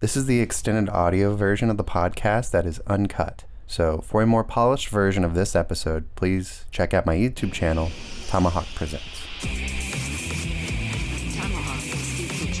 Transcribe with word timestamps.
This 0.00 0.16
is 0.16 0.26
the 0.26 0.38
extended 0.38 0.88
audio 0.90 1.34
version 1.34 1.70
of 1.70 1.76
the 1.76 1.82
podcast 1.82 2.52
that 2.52 2.64
is 2.64 2.78
uncut. 2.86 3.42
So, 3.66 3.98
for 3.98 4.22
a 4.22 4.28
more 4.28 4.44
polished 4.44 4.90
version 4.90 5.24
of 5.24 5.34
this 5.34 5.56
episode, 5.56 6.04
please 6.14 6.66
check 6.70 6.94
out 6.94 7.04
my 7.04 7.16
YouTube 7.16 7.52
channel, 7.52 7.90
Tomahawk 8.28 8.66
Presents. 8.76 9.26
Tomahawk 11.34 11.82
and 11.82 11.98
Stew 11.98 12.28
Pitch 12.28 12.60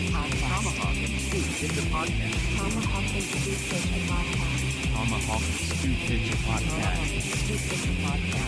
Podcast. 1.86 2.34
Tomahawk 2.58 3.04
and 3.14 3.22
Stew 3.22 3.54
Pitch 3.54 4.02
Podcast. 4.10 4.82
Tomahawk 4.90 5.42
and 5.46 5.62
Stew 5.62 5.94
Picture 6.08 6.38
Podcast. 6.42 7.06
Tomahawk 7.46 8.18
and 8.26 8.42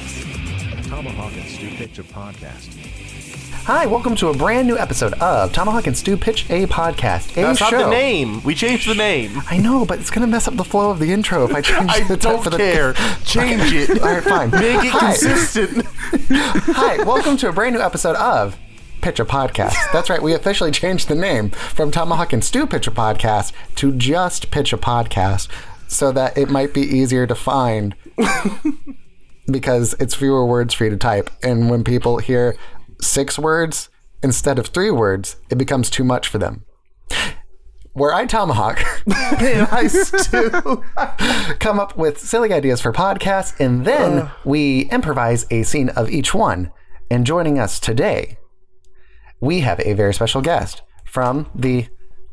Podcast. 0.82 0.88
Tomahawk 0.90 1.32
and 1.36 1.48
Stew 1.48 1.70
Picture 1.76 2.02
Podcast. 2.02 3.29
Hi, 3.64 3.86
welcome 3.86 4.16
to 4.16 4.28
a 4.28 4.34
brand 4.36 4.66
new 4.66 4.76
episode 4.76 5.12
of 5.14 5.52
Tomahawk 5.52 5.86
and 5.86 5.96
Stew 5.96 6.16
Pitch 6.16 6.48
a 6.50 6.66
Podcast. 6.66 7.30
A 7.32 7.42
That's 7.42 7.58
show. 7.60 7.70
not 7.70 7.84
the 7.84 7.90
name. 7.90 8.42
We 8.42 8.54
changed 8.54 8.88
the 8.88 8.94
name. 8.94 9.42
I 9.48 9.58
know, 9.58 9.84
but 9.84 10.00
it's 10.00 10.10
gonna 10.10 10.26
mess 10.26 10.48
up 10.48 10.56
the 10.56 10.64
flow 10.64 10.90
of 10.90 10.98
the 10.98 11.12
intro 11.12 11.44
if 11.44 11.54
I 11.54 11.60
change 11.62 11.90
I 11.90 12.00
the 12.04 12.16
don't 12.16 12.42
for 12.42 12.50
the 12.50 12.56
care. 12.56 12.92
Change 13.24 13.72
it. 13.72 14.00
All 14.02 14.08
right, 14.12 14.22
fine. 14.24 14.50
Make 14.50 14.84
it 14.84 14.90
Hi. 14.90 15.00
consistent. 15.12 15.86
Hi, 16.30 17.02
welcome 17.04 17.36
to 17.38 17.48
a 17.48 17.52
brand 17.52 17.74
new 17.76 17.80
episode 17.80 18.16
of 18.16 18.56
Pitch 19.02 19.20
a 19.20 19.24
Podcast. 19.24 19.76
That's 19.92 20.10
right, 20.10 20.22
we 20.22 20.34
officially 20.34 20.72
changed 20.72 21.06
the 21.08 21.14
name 21.14 21.50
from 21.50 21.90
Tomahawk 21.92 22.32
and 22.32 22.42
Stew 22.44 22.66
Pitch 22.66 22.88
a 22.88 22.90
Podcast 22.90 23.52
to 23.76 23.92
just 23.92 24.50
Pitch 24.50 24.72
a 24.72 24.78
Podcast 24.78 25.48
so 25.86 26.10
that 26.12 26.36
it 26.36 26.50
might 26.50 26.74
be 26.74 26.82
easier 26.82 27.26
to 27.26 27.34
find 27.36 27.94
because 29.46 29.94
it's 30.00 30.14
fewer 30.14 30.44
words 30.44 30.74
for 30.74 30.84
you 30.84 30.90
to 30.90 30.96
type. 30.96 31.30
And 31.42 31.70
when 31.70 31.84
people 31.84 32.18
hear 32.18 32.56
six 33.02 33.38
words 33.38 33.88
instead 34.22 34.58
of 34.58 34.66
three 34.66 34.90
words, 34.90 35.36
it 35.48 35.56
becomes 35.58 35.90
too 35.90 36.04
much 36.04 36.28
for 36.28 36.38
them. 36.38 36.64
Where 37.92 38.14
I, 38.14 38.24
Tomahawk, 38.26 38.80
and 39.40 39.66
I 39.72 39.88
still. 39.88 40.84
come 41.58 41.80
up 41.80 41.96
with 41.96 42.18
silly 42.18 42.52
ideas 42.52 42.80
for 42.80 42.92
podcasts, 42.92 43.58
and 43.58 43.84
then 43.84 44.30
we 44.44 44.82
improvise 44.90 45.44
a 45.50 45.64
scene 45.64 45.88
of 45.90 46.08
each 46.08 46.32
one. 46.32 46.70
And 47.10 47.26
joining 47.26 47.58
us 47.58 47.80
today, 47.80 48.38
we 49.40 49.60
have 49.60 49.80
a 49.80 49.94
very 49.94 50.14
special 50.14 50.40
guest 50.40 50.82
from 51.04 51.50
the. 51.54 51.88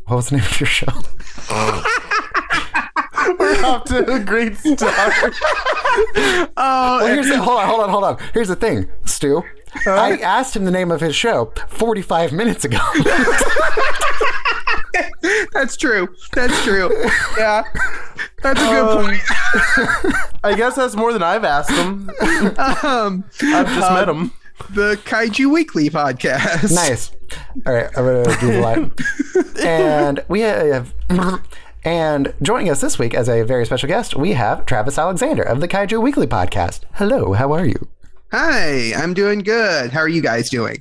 What 0.06 0.18
was 0.18 0.30
the 0.30 0.38
name 0.38 0.46
of 0.46 0.60
your 0.60 0.68
show? 0.68 0.86
We're 3.40 3.66
off 3.66 3.84
to 3.86 4.14
a 4.14 4.20
great 4.20 4.56
start. 4.58 5.34
Well, 6.56 7.08
here's 7.08 7.28
the, 7.28 7.36
oh, 7.36 7.42
hold 7.42 7.60
on, 7.60 7.68
hold 7.68 7.82
on, 7.82 7.90
hold 7.90 8.04
on. 8.04 8.18
Here's 8.34 8.48
the 8.48 8.56
thing, 8.56 8.90
Stu. 9.06 9.44
I 9.86 10.18
asked 10.18 10.56
him 10.56 10.66
the 10.66 10.72
name 10.72 10.92
of 10.92 11.02
his 11.02 11.16
show 11.16 11.52
45 11.70 12.32
minutes 12.34 12.66
ago. 12.66 12.80
That's 15.54 15.78
true. 15.78 16.08
That's 16.34 16.64
true. 16.64 16.90
Yeah. 17.38 17.64
That's 18.44 18.62
a 18.62 18.66
good 18.66 19.06
point. 19.06 19.22
I 20.44 20.54
guess 20.56 20.76
that's 20.76 20.96
more 20.96 21.12
than 21.12 21.24
I've 21.24 21.44
asked 21.44 21.72
him. 21.72 22.10
Um, 22.84 23.24
I've 23.42 23.68
just 23.68 23.92
met 23.92 24.08
him. 24.10 24.32
the 24.70 25.00
Kaiju 25.06 25.52
Weekly 25.52 25.90
podcast. 25.90 26.74
nice. 26.74 27.12
All 27.66 27.74
right, 27.74 27.88
I'm 27.98 28.06
going 28.06 28.26
to 28.26 28.38
Google 28.40 28.68
it. 28.68 29.66
And 29.66 30.24
we 30.28 30.42
have. 30.42 30.94
And 31.84 32.34
joining 32.42 32.70
us 32.70 32.82
this 32.82 33.00
week 33.00 33.14
as 33.14 33.30
a 33.30 33.44
very 33.44 33.66
special 33.66 33.88
guest, 33.88 34.16
we 34.16 34.34
have 34.34 34.66
Travis 34.66 34.98
Alexander 34.98 35.44
of 35.44 35.62
the 35.62 35.68
Kaiju 35.68 36.02
Weekly 36.02 36.28
podcast. 36.28 36.82
Hello, 36.94 37.34
how 37.34 37.52
are 37.54 37.66
you? 37.66 37.88
Hi, 38.32 38.94
I'm 38.96 39.14
doing 39.14 39.40
good. 39.40 39.92
How 39.92 40.00
are 40.02 40.08
you 40.08 40.22
guys 40.22 40.50
doing? 40.50 40.78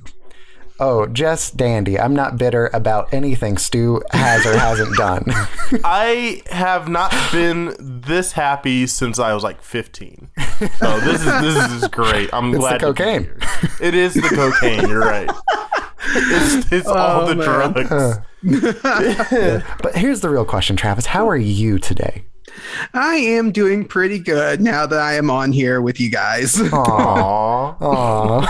Oh, 0.79 1.07
just 1.07 1.57
dandy. 1.57 1.97
I'm 1.99 2.13
not 2.15 2.37
bitter 2.37 2.69
about 2.71 3.11
anything 3.11 3.57
Stu 3.57 4.01
has 4.11 4.45
or 4.45 4.55
hasn't 4.57 4.95
done. 4.95 5.23
I 5.83 6.43
have 6.51 6.87
not 6.87 7.11
been 7.31 7.73
this 7.79 8.33
happy 8.33 8.85
since 8.85 9.17
I 9.17 9.33
was 9.33 9.43
like 9.43 9.61
15. 9.63 10.29
So 10.77 10.99
this 10.99 11.21
is 11.21 11.41
this 11.41 11.71
is 11.71 11.87
great. 11.87 12.29
I'm 12.31 12.53
It's 12.53 12.55
the 12.55 12.59
glad. 12.59 12.71
to 12.71 12.77
be 12.77 12.93
cocaine. 12.93 13.23
here. 13.23 13.37
It 13.81 13.95
is 13.95 14.13
the 14.13 14.21
cocaine. 14.21 14.87
You're 14.87 14.99
right. 14.99 15.29
It's, 16.09 16.71
it's 16.71 16.87
oh, 16.87 16.93
all 16.93 17.21
Oh, 17.21 17.27
the 17.27 17.35
man. 17.35 17.73
drugs. 17.73 19.63
but 19.81 19.95
here's 19.95 20.21
the 20.21 20.29
real 20.29 20.45
question, 20.45 20.75
Travis. 20.75 21.07
How 21.07 21.27
are 21.27 21.35
you 21.37 21.79
today? 21.79 22.25
I 22.93 23.15
am 23.15 23.51
doing 23.51 23.85
pretty 23.85 24.19
good 24.19 24.61
now 24.61 24.85
that 24.85 24.99
I 24.99 25.13
am 25.15 25.29
on 25.29 25.51
here 25.51 25.81
with 25.81 25.99
you 25.99 26.09
guys. 26.09 26.55
Aww. 26.55 27.79
Aww. 27.79 28.47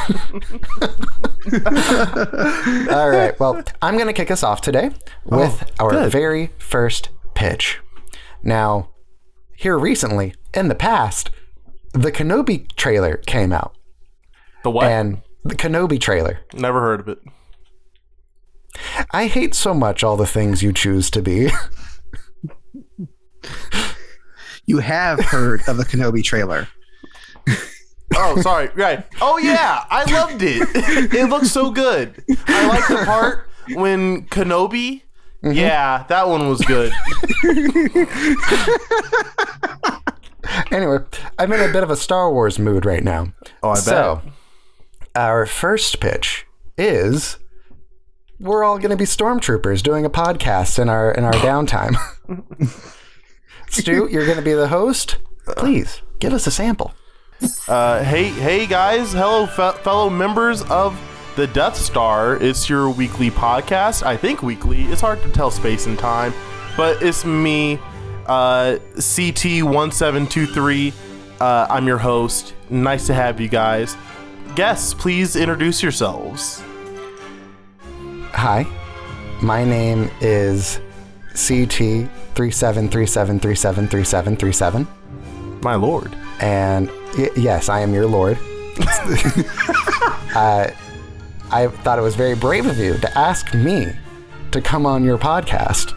All 2.91 3.09
right. 3.09 3.39
Well, 3.39 3.63
I'm 3.81 3.95
going 3.95 4.07
to 4.07 4.13
kick 4.13 4.31
us 4.31 4.43
off 4.43 4.61
today 4.61 4.91
oh, 5.31 5.39
with 5.39 5.71
our 5.79 5.91
good. 5.91 6.11
very 6.11 6.51
first 6.57 7.09
pitch. 7.35 7.79
Now, 8.43 8.89
here 9.55 9.77
recently, 9.77 10.35
in 10.53 10.67
the 10.67 10.75
past, 10.75 11.29
the 11.93 12.11
Kenobi 12.11 12.71
trailer 12.75 13.17
came 13.17 13.51
out. 13.51 13.75
The 14.63 14.71
what? 14.71 14.87
And 14.87 15.21
the 15.43 15.55
Kenobi 15.55 15.99
trailer. 15.99 16.39
Never 16.53 16.81
heard 16.81 16.99
of 16.99 17.07
it. 17.07 17.19
I 19.11 19.27
hate 19.27 19.55
so 19.55 19.73
much 19.73 20.03
all 20.03 20.17
the 20.17 20.27
things 20.27 20.61
you 20.61 20.71
choose 20.71 21.09
to 21.11 21.21
be. 21.21 21.49
you 24.67 24.77
have 24.79 25.19
heard 25.19 25.61
of 25.67 25.77
the 25.77 25.83
Kenobi 25.83 26.23
trailer. 26.23 26.67
Oh, 28.15 28.41
sorry. 28.41 28.69
Right. 28.73 29.05
Oh 29.21 29.37
yeah, 29.37 29.83
I 29.89 30.09
loved 30.11 30.41
it. 30.41 30.63
It 31.13 31.29
looks 31.29 31.51
so 31.51 31.69
good. 31.71 32.23
I 32.47 32.67
like 32.67 32.87
the 32.87 33.03
part 33.05 33.49
when 33.73 34.25
Kenobi. 34.27 35.01
Mm-hmm. 35.43 35.51
Yeah, 35.51 36.05
that 36.07 36.27
one 36.27 36.47
was 36.47 36.61
good. 36.61 36.93
anyway, 40.71 40.99
I'm 41.37 41.51
in 41.51 41.69
a 41.69 41.71
bit 41.71 41.83
of 41.83 41.89
a 41.91 41.95
Star 41.97 42.31
Wars 42.31 42.57
mood 42.57 42.85
right 42.85 43.03
now. 43.03 43.33
Oh, 43.61 43.71
I 43.71 43.75
bet. 43.75 43.83
So, 43.83 44.21
our 45.13 45.45
first 45.45 45.99
pitch 45.99 46.45
is 46.77 47.37
we're 48.39 48.63
all 48.63 48.77
going 48.77 48.91
to 48.91 48.97
be 48.97 49.05
stormtroopers 49.05 49.83
doing 49.83 50.05
a 50.05 50.09
podcast 50.09 50.79
in 50.79 50.89
our 50.89 51.11
in 51.11 51.23
our 51.23 51.33
downtime. 51.43 51.95
Stu, 53.69 54.07
you're 54.11 54.25
going 54.25 54.37
to 54.37 54.43
be 54.43 54.53
the 54.53 54.67
host. 54.67 55.17
Please 55.45 56.01
give 56.19 56.33
us 56.33 56.47
a 56.47 56.51
sample. 56.51 56.93
Uh, 57.67 58.03
hey, 58.03 58.25
hey 58.29 58.65
guys, 58.65 59.13
hello, 59.13 59.45
fe- 59.45 59.77
fellow 59.83 60.09
members 60.09 60.63
of 60.63 60.99
the 61.35 61.45
Death 61.47 61.75
Star. 61.75 62.35
It's 62.37 62.67
your 62.67 62.89
weekly 62.89 63.29
podcast. 63.29 64.01
I 64.03 64.17
think 64.17 64.41
weekly. 64.41 64.83
It's 64.85 65.01
hard 65.01 65.21
to 65.21 65.29
tell 65.29 65.51
space 65.51 65.85
and 65.85 65.99
time, 65.99 66.33
but 66.75 67.01
it's 67.03 67.23
me, 67.25 67.79
uh, 68.25 68.77
CT1723. 68.95 70.93
Uh, 71.39 71.67
I'm 71.69 71.85
your 71.85 71.99
host. 71.99 72.55
Nice 72.71 73.05
to 73.07 73.13
have 73.13 73.39
you 73.39 73.47
guys. 73.47 73.95
Guests, 74.55 74.95
please 74.95 75.35
introduce 75.35 75.83
yourselves. 75.83 76.63
Hi, 78.31 78.65
my 79.43 79.63
name 79.63 80.09
is 80.21 80.79
CT 81.37 82.09
three 82.35 82.51
seven 82.51 82.89
three 82.89 83.05
seven 83.05 83.39
three 83.39 83.55
seven 83.55 83.87
three 83.87 84.03
seven 84.03 84.35
three 84.35 84.51
seven, 84.51 84.87
My 85.61 85.75
lord. 85.75 86.15
and 86.39 86.89
y- 87.17 87.29
yes, 87.37 87.69
I 87.69 87.81
am 87.81 87.93
your 87.93 88.07
lord. 88.07 88.37
uh, 90.35 90.69
I 91.51 91.67
thought 91.67 91.97
it 91.99 92.01
was 92.01 92.15
very 92.15 92.35
brave 92.35 92.65
of 92.65 92.77
you 92.77 92.97
to 92.97 93.17
ask 93.17 93.53
me 93.53 93.87
to 94.51 94.61
come 94.61 94.85
on 94.85 95.03
your 95.03 95.17
podcast, 95.17 95.93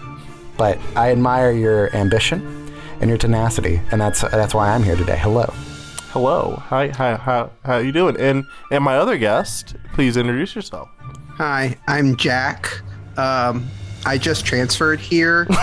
but 0.56 0.78
I 0.96 1.10
admire 1.10 1.52
your 1.52 1.94
ambition 1.94 2.70
and 3.00 3.08
your 3.08 3.18
tenacity, 3.18 3.80
and 3.90 4.00
that's 4.00 4.20
that's 4.22 4.54
why 4.54 4.70
I'm 4.70 4.82
here 4.82 4.96
today. 4.96 5.18
Hello. 5.18 5.44
Hello. 6.12 6.56
Hi. 6.66 6.88
Hi. 6.88 7.14
How 7.16 7.50
how 7.64 7.78
you 7.78 7.92
doing? 7.92 8.16
And 8.20 8.44
and 8.70 8.84
my 8.84 8.96
other 8.96 9.16
guest, 9.16 9.74
please 9.94 10.16
introduce 10.16 10.54
yourself. 10.54 10.88
Hi, 11.36 11.76
I'm 11.88 12.16
Jack. 12.16 12.82
Um, 13.16 13.68
I 14.06 14.18
just 14.18 14.44
transferred 14.44 15.00
here. 15.00 15.46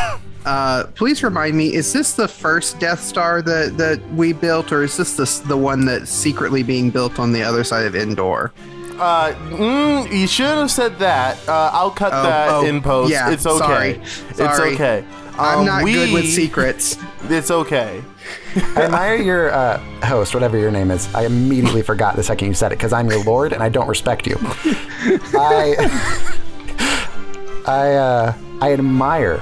Uh, 0.46 0.86
please 0.96 1.24
remind 1.24 1.58
me: 1.58 1.74
Is 1.76 1.92
this 1.92 2.14
the 2.14 2.26
first 2.26 2.80
Death 2.80 3.02
Star 3.02 3.42
that 3.42 3.76
that 3.78 4.00
we 4.14 4.32
built, 4.32 4.72
or 4.72 4.82
is 4.84 4.96
this 4.96 5.18
the 5.18 5.48
the 5.50 5.58
one 5.58 5.84
that's 5.84 6.10
secretly 6.10 6.64
being 6.64 6.90
built 6.90 7.20
on 7.20 7.34
the 7.34 7.44
other 7.44 7.66
side 7.66 7.86
of 7.86 7.98
Endor? 7.98 8.54
Uh, 8.98 9.34
mm, 9.50 10.10
you 10.10 10.26
should 10.26 10.46
have 10.46 10.72
said 10.72 10.98
that. 11.00 11.38
Uh, 11.50 11.70
I'll 11.74 11.92
cut 11.92 12.14
Oh, 12.14 12.24
that 12.24 12.50
oh, 12.50 12.66
in 12.66 12.82
post. 12.82 13.12
yeah, 13.12 13.30
it's 13.30 13.46
okay. 13.46 13.58
sorry, 13.60 13.90
It's 14.30 14.38
sorry. 14.38 14.74
okay. 14.76 15.04
I'm 15.38 15.60
Um, 15.60 15.66
not 15.66 15.84
good 15.84 16.14
with 16.14 16.26
secrets. 16.30 16.98
It's 17.30 17.52
okay. 17.52 18.02
I 18.56 18.84
admire 18.84 19.16
your 19.18 19.52
uh, 19.52 19.80
host, 20.06 20.34
whatever 20.34 20.58
your 20.58 20.72
name 20.72 20.92
is. 20.92 21.14
I 21.14 21.26
immediately 21.26 21.82
forgot 21.82 22.16
the 22.16 22.24
second 22.24 22.48
you 22.48 22.54
said 22.54 22.72
it 22.72 22.76
because 22.78 22.94
I'm 22.94 23.10
your 23.10 23.22
lord 23.26 23.52
and 23.52 23.62
I 23.62 23.68
don't 23.68 23.88
respect 23.88 24.26
you. 24.26 24.38
I, 25.36 25.76
I, 27.68 27.94
uh, 27.96 28.34
I 28.62 28.74
admire 28.74 29.42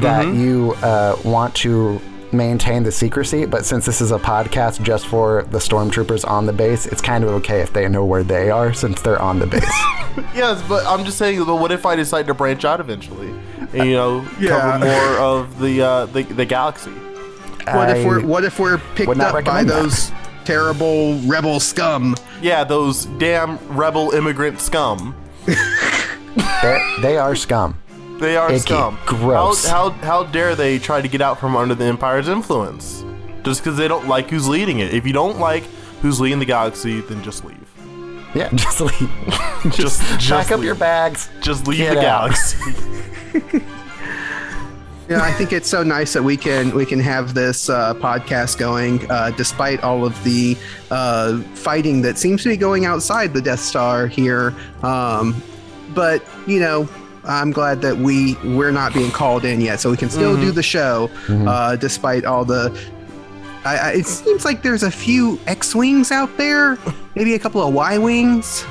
that 0.00 0.34
you 0.34 0.72
uh, 0.82 1.16
want 1.24 1.54
to 1.56 2.00
maintain 2.32 2.84
the 2.84 2.92
secrecy, 2.92 3.44
but 3.44 3.64
since 3.64 3.84
this 3.84 4.00
is 4.00 4.12
a 4.12 4.18
podcast 4.18 4.80
just 4.82 5.06
for 5.06 5.42
the 5.50 5.58
stormtroopers 5.58 6.26
on 6.28 6.46
the 6.46 6.52
base, 6.52 6.86
it's 6.86 7.00
kind 7.00 7.24
of 7.24 7.30
okay 7.30 7.60
if 7.60 7.72
they 7.72 7.88
know 7.88 8.04
where 8.04 8.22
they 8.22 8.50
are 8.50 8.72
since 8.72 9.02
they're 9.02 9.20
on 9.20 9.38
the 9.38 9.46
base. 9.46 9.64
Yes, 10.34 10.60
but 10.68 10.84
I'm 10.86 11.04
just 11.04 11.18
saying. 11.18 11.42
But 11.44 11.56
what 11.56 11.70
if 11.70 11.86
I 11.86 11.94
decide 11.94 12.26
to 12.26 12.34
branch 12.34 12.64
out 12.64 12.80
eventually? 12.80 13.30
and, 13.72 13.88
you 13.88 13.92
know, 13.94 14.26
Yeah. 14.40 14.48
cover 14.60 14.84
more 14.84 15.18
of 15.18 15.58
the 15.60 15.82
uh, 15.82 16.06
the, 16.06 16.24
the 16.24 16.44
galaxy. 16.44 16.90
What 16.90 17.96
if 17.96 18.04
we're 18.04 18.20
what 18.26 18.44
if 18.44 18.58
we're 18.58 18.78
picked 18.96 19.08
up 19.08 19.16
by 19.18 19.30
recommend 19.38 19.68
that. 19.70 19.82
those 19.82 20.10
terrible 20.44 21.16
rebel 21.20 21.60
scum? 21.60 22.16
Yeah, 22.42 22.64
those 22.64 23.06
damn 23.06 23.56
rebel 23.68 24.10
immigrant 24.10 24.60
scum. 24.60 25.14
They're- 26.62 26.82
they 27.00 27.16
are 27.16 27.34
scum. 27.36 27.76
They 28.20 28.36
are 28.36 28.50
Icky. 28.50 28.60
scum. 28.60 28.98
Gross. 29.06 29.66
How, 29.66 29.90
how 29.90 30.06
how 30.06 30.24
dare 30.24 30.54
they 30.54 30.78
try 30.78 31.00
to 31.00 31.08
get 31.08 31.22
out 31.22 31.40
from 31.40 31.56
under 31.56 31.74
the 31.74 31.84
Empire's 31.86 32.28
influence? 32.28 33.02
Just 33.42 33.62
because 33.62 33.78
they 33.78 33.88
don't 33.88 34.06
like 34.08 34.28
who's 34.28 34.46
leading 34.46 34.80
it. 34.80 34.92
If 34.92 35.06
you 35.06 35.14
don't 35.14 35.38
like 35.38 35.62
who's 36.02 36.20
leading 36.20 36.38
the 36.38 36.44
galaxy, 36.44 37.00
then 37.00 37.22
just 37.22 37.44
leave. 37.46 37.56
Yeah, 38.34 38.50
just 38.54 38.80
leave. 38.80 39.10
Just, 39.70 40.02
just 40.18 40.28
Pack 40.28 40.50
up 40.50 40.58
leave. 40.58 40.66
your 40.66 40.74
bags. 40.74 41.30
Just 41.40 41.66
leave 41.66 41.78
Get 41.78 41.94
the 41.94 42.00
out. 42.06 42.30
galaxy. 42.30 43.60
Yeah, 45.08 45.22
I 45.22 45.32
think 45.32 45.52
it's 45.52 45.68
so 45.68 45.82
nice 45.82 46.12
that 46.12 46.22
we 46.22 46.36
can 46.36 46.72
we 46.72 46.86
can 46.86 47.00
have 47.00 47.34
this 47.34 47.68
uh, 47.68 47.94
podcast 47.94 48.58
going, 48.58 49.10
uh, 49.10 49.30
despite 49.36 49.82
all 49.82 50.04
of 50.06 50.22
the 50.22 50.56
uh, 50.92 51.40
fighting 51.56 52.00
that 52.02 52.16
seems 52.16 52.44
to 52.44 52.48
be 52.48 52.56
going 52.56 52.84
outside 52.84 53.34
the 53.34 53.42
Death 53.42 53.58
Star 53.58 54.06
here. 54.06 54.54
Um, 54.84 55.42
but 55.94 56.22
you 56.46 56.60
know, 56.60 56.88
I'm 57.24 57.50
glad 57.50 57.82
that 57.82 57.96
we 57.96 58.34
we're 58.44 58.70
not 58.70 58.94
being 58.94 59.10
called 59.10 59.44
in 59.44 59.60
yet, 59.60 59.80
so 59.80 59.90
we 59.90 59.96
can 59.96 60.10
still 60.10 60.36
do 60.36 60.50
the 60.50 60.62
show, 60.62 61.10
uh, 61.28 61.76
despite 61.76 62.24
all 62.24 62.44
the. 62.44 62.76
I, 63.64 63.76
I, 63.76 63.90
it 63.92 64.06
seems 64.06 64.46
like 64.46 64.62
there's 64.62 64.82
a 64.82 64.90
few 64.90 65.38
X-wings 65.46 66.10
out 66.10 66.34
there, 66.38 66.78
maybe 67.14 67.34
a 67.34 67.38
couple 67.38 67.62
of 67.62 67.74
Y-wings. 67.74 68.62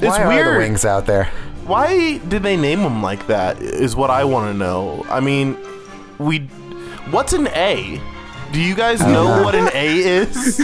Why 0.00 0.22
are 0.22 0.28
weird. 0.28 0.54
the 0.56 0.58
wings 0.58 0.84
out 0.84 1.06
there? 1.06 1.26
Why 1.64 2.18
did 2.18 2.42
they 2.42 2.56
name 2.56 2.82
them 2.82 3.02
like 3.02 3.26
that? 3.28 3.60
Is 3.60 3.94
what 3.94 4.10
I 4.10 4.24
want 4.24 4.52
to 4.52 4.58
know. 4.58 5.06
I 5.08 5.20
mean, 5.20 5.56
we. 6.18 6.40
What's 7.10 7.34
an 7.34 7.46
A? 7.48 8.00
Do 8.52 8.60
you 8.60 8.74
guys 8.74 9.00
know 9.00 9.36
know. 9.36 9.42
what 9.42 9.54
an 9.54 9.70
A 9.72 9.98
is? 9.98 10.60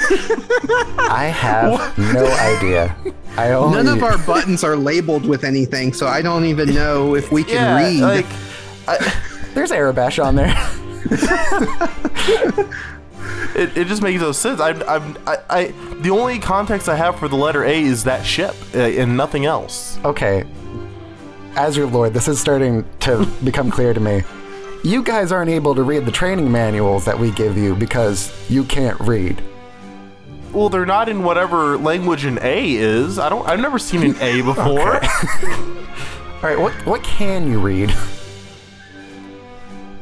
I 0.98 1.24
have 1.24 1.98
no 1.98 2.26
idea. 2.26 2.94
I 3.36 3.52
only 3.52 3.82
None 3.82 3.96
of 3.96 4.02
our 4.02 4.18
buttons 4.26 4.62
are 4.62 4.76
labeled 4.76 5.26
with 5.26 5.42
anything, 5.42 5.94
so 5.94 6.06
I 6.06 6.20
don't 6.20 6.44
even 6.44 6.74
know 6.74 7.14
if 7.14 7.32
we 7.32 7.44
can 7.44 7.54
yeah, 7.54 7.76
read. 7.76 8.00
like. 8.00 8.26
I, 8.86 9.22
There's 9.54 9.70
Aurebesh 9.70 10.22
on 10.22 10.34
there. 10.34 10.54
it, 13.56 13.76
it 13.76 13.86
just 13.86 14.02
makes 14.02 14.20
no 14.20 14.32
sense. 14.32 14.60
I, 14.60 14.70
I, 14.70 14.96
I, 15.26 15.36
I, 15.48 15.64
the 16.00 16.10
only 16.10 16.38
context 16.38 16.88
I 16.88 16.96
have 16.96 17.18
for 17.18 17.28
the 17.28 17.36
letter 17.36 17.64
A 17.64 17.80
is 17.80 18.04
that 18.04 18.24
ship 18.26 18.54
uh, 18.74 18.78
and 18.78 19.16
nothing 19.16 19.46
else. 19.46 19.98
okay. 20.04 20.44
As 21.56 21.76
your 21.76 21.88
lord, 21.88 22.14
this 22.14 22.28
is 22.28 22.38
starting 22.38 22.84
to 23.00 23.26
become 23.42 23.68
clear 23.70 23.92
to 23.92 23.98
me. 23.98 24.22
You 24.88 25.02
guys 25.02 25.32
aren't 25.32 25.50
able 25.50 25.74
to 25.74 25.82
read 25.82 26.06
the 26.06 26.10
training 26.10 26.50
manuals 26.50 27.04
that 27.04 27.18
we 27.18 27.30
give 27.32 27.58
you 27.58 27.74
because 27.76 28.32
you 28.48 28.64
can't 28.64 28.98
read. 29.00 29.42
Well, 30.50 30.70
they're 30.70 30.86
not 30.86 31.10
in 31.10 31.22
whatever 31.24 31.76
language 31.76 32.24
an 32.24 32.38
A 32.40 32.72
is. 32.74 33.18
I 33.18 33.28
don't. 33.28 33.46
I've 33.46 33.60
never 33.60 33.78
seen 33.78 34.02
an 34.02 34.16
A 34.22 34.40
before. 34.54 34.94
All 35.04 36.40
right, 36.42 36.58
what 36.58 36.72
what 36.86 37.02
can 37.02 37.50
you 37.50 37.60
read? 37.60 37.94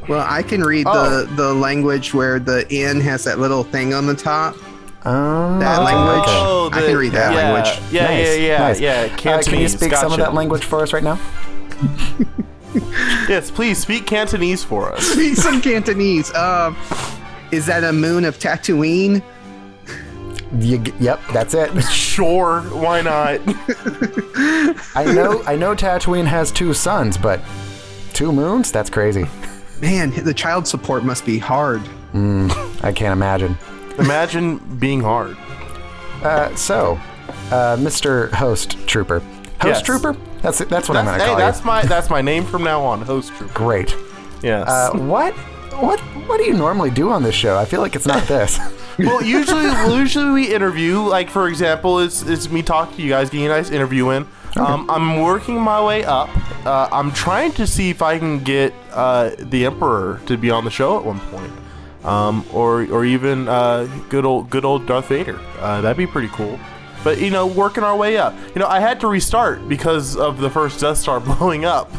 Well, 0.07 0.25
I 0.25 0.41
can 0.41 0.61
read 0.61 0.85
Oh. 0.87 1.25
the 1.25 1.35
the 1.35 1.53
language 1.53 2.13
where 2.13 2.39
the 2.39 2.65
N 2.71 3.01
has 3.01 3.25
that 3.25 3.39
little 3.39 3.65
thing 3.65 3.93
on 3.93 4.07
the 4.07 4.15
top. 4.15 4.55
Um, 5.05 5.59
That 5.59 5.81
language. 5.83 6.29
Oh, 6.29 6.69
I 6.71 6.79
can 6.79 6.95
read 6.95 7.11
that 7.11 7.33
yeah, 7.33 7.51
language. 7.51 7.91
Yeah, 7.91 8.03
nice, 8.05 8.27
yeah, 8.27 8.33
yeah, 8.35 8.57
nice. 8.57 8.79
yeah. 8.79 9.33
Uh, 9.35 9.41
can 9.43 9.59
you 9.59 9.67
speak 9.67 9.93
some 9.93 10.13
of 10.13 10.17
that 10.19 10.33
language 10.33 10.63
for 10.63 10.79
us 10.81 10.93
right 10.93 11.03
now? 11.03 11.19
Yes, 13.29 13.51
please 13.51 13.77
speak 13.77 14.05
Cantonese 14.07 14.63
for 14.63 14.91
us. 14.93 15.05
Speak 15.13 15.35
some 15.35 15.61
Cantonese. 15.61 16.33
Um, 16.33 16.77
is 17.51 17.65
that 17.65 17.83
a 17.83 17.91
moon 17.91 18.23
of 18.25 18.39
Tatooine? 18.39 19.21
You, 20.59 20.81
yep, 20.99 21.19
that's 21.33 21.53
it. 21.53 21.71
Sure, 22.17 22.61
why 22.61 23.01
not? 23.01 23.39
I 24.95 25.11
know 25.13 25.43
I 25.45 25.55
know 25.55 25.75
Tatooine 25.75 26.25
has 26.25 26.51
two 26.51 26.73
suns, 26.73 27.15
but 27.17 27.41
two 28.13 28.31
moons? 28.31 28.71
That's 28.71 28.89
crazy. 28.89 29.27
Man, 29.81 30.09
the 30.23 30.33
child 30.33 30.65
support 30.67 31.03
must 31.03 31.25
be 31.25 31.37
hard. 31.37 31.81
I 32.15 32.91
can't 32.95 33.13
imagine. 33.13 33.55
Imagine 33.99 34.57
being 34.79 35.01
hard. 35.01 35.37
Uh, 36.23 36.55
so, 36.55 36.99
uh, 37.51 37.75
Mr. 37.77 38.31
Host 38.31 38.71
Trooper. 38.87 39.19
Host 39.19 39.65
Yes. 39.65 39.81
Trooper? 39.83 40.15
That's 40.41 40.59
that's 40.59 40.87
what 40.87 40.97
I'm 40.97 41.05
That's, 41.05 41.17
gonna 41.17 41.23
hey, 41.23 41.29
call 41.29 41.37
that's 41.37 41.59
you. 41.59 41.65
my 41.65 41.81
that's 41.85 42.09
my 42.09 42.21
name 42.21 42.45
from 42.45 42.63
now 42.63 42.83
on. 42.83 43.01
Host 43.01 43.33
Trooper. 43.35 43.53
Great. 43.53 43.95
Yes. 44.41 44.67
Uh, 44.69 44.91
what 44.97 45.33
what 45.79 45.99
what 46.27 46.37
do 46.37 46.45
you 46.45 46.53
normally 46.53 46.91
do 46.91 47.09
on 47.09 47.23
this 47.23 47.35
show? 47.35 47.57
I 47.57 47.65
feel 47.65 47.81
like 47.81 47.95
it's 47.95 48.07
not 48.07 48.27
this. 48.27 48.59
well, 48.99 49.23
usually, 49.23 49.69
usually 49.95 50.31
we 50.31 50.53
interview. 50.53 50.99
Like 51.01 51.29
for 51.29 51.47
example, 51.47 51.99
it's 51.99 52.23
it's 52.23 52.49
me 52.49 52.61
talking 52.63 52.95
to 52.97 53.01
you 53.01 53.09
guys, 53.09 53.29
getting 53.29 53.45
a 53.45 53.49
nice 53.49 53.69
interview 53.69 54.09
in. 54.09 54.27
Um, 54.55 54.89
I'm 54.89 55.21
working 55.21 55.61
my 55.61 55.83
way 55.83 56.03
up. 56.03 56.29
Uh, 56.65 56.89
I'm 56.91 57.11
trying 57.11 57.51
to 57.53 57.67
see 57.67 57.89
if 57.91 58.01
I 58.01 58.17
can 58.17 58.43
get 58.43 58.73
uh, 58.91 59.31
the 59.37 59.65
Emperor 59.65 60.19
to 60.25 60.37
be 60.37 60.49
on 60.49 60.65
the 60.65 60.71
show 60.71 60.97
at 60.97 61.05
one 61.05 61.19
point, 61.19 61.51
um, 62.03 62.43
or 62.51 62.87
or 62.91 63.05
even 63.05 63.47
uh, 63.47 63.87
good 64.09 64.25
old 64.25 64.49
good 64.49 64.65
old 64.65 64.87
Darth 64.87 65.09
Vader. 65.09 65.39
Uh, 65.59 65.81
that'd 65.81 65.97
be 65.97 66.07
pretty 66.07 66.29
cool. 66.29 66.59
But 67.07 67.21
you 67.21 67.29
know, 67.29 67.47
working 67.47 67.85
our 67.85 67.95
way 67.95 68.17
up. 68.17 68.35
You 68.53 68.59
know, 68.59 68.67
I 68.67 68.81
had 68.81 68.99
to 68.99 69.07
restart 69.07 69.69
because 69.69 70.17
of 70.17 70.39
the 70.39 70.49
first 70.49 70.81
Death 70.81 70.97
Star 70.97 71.19
blowing 71.21 71.63
up. 71.63 71.89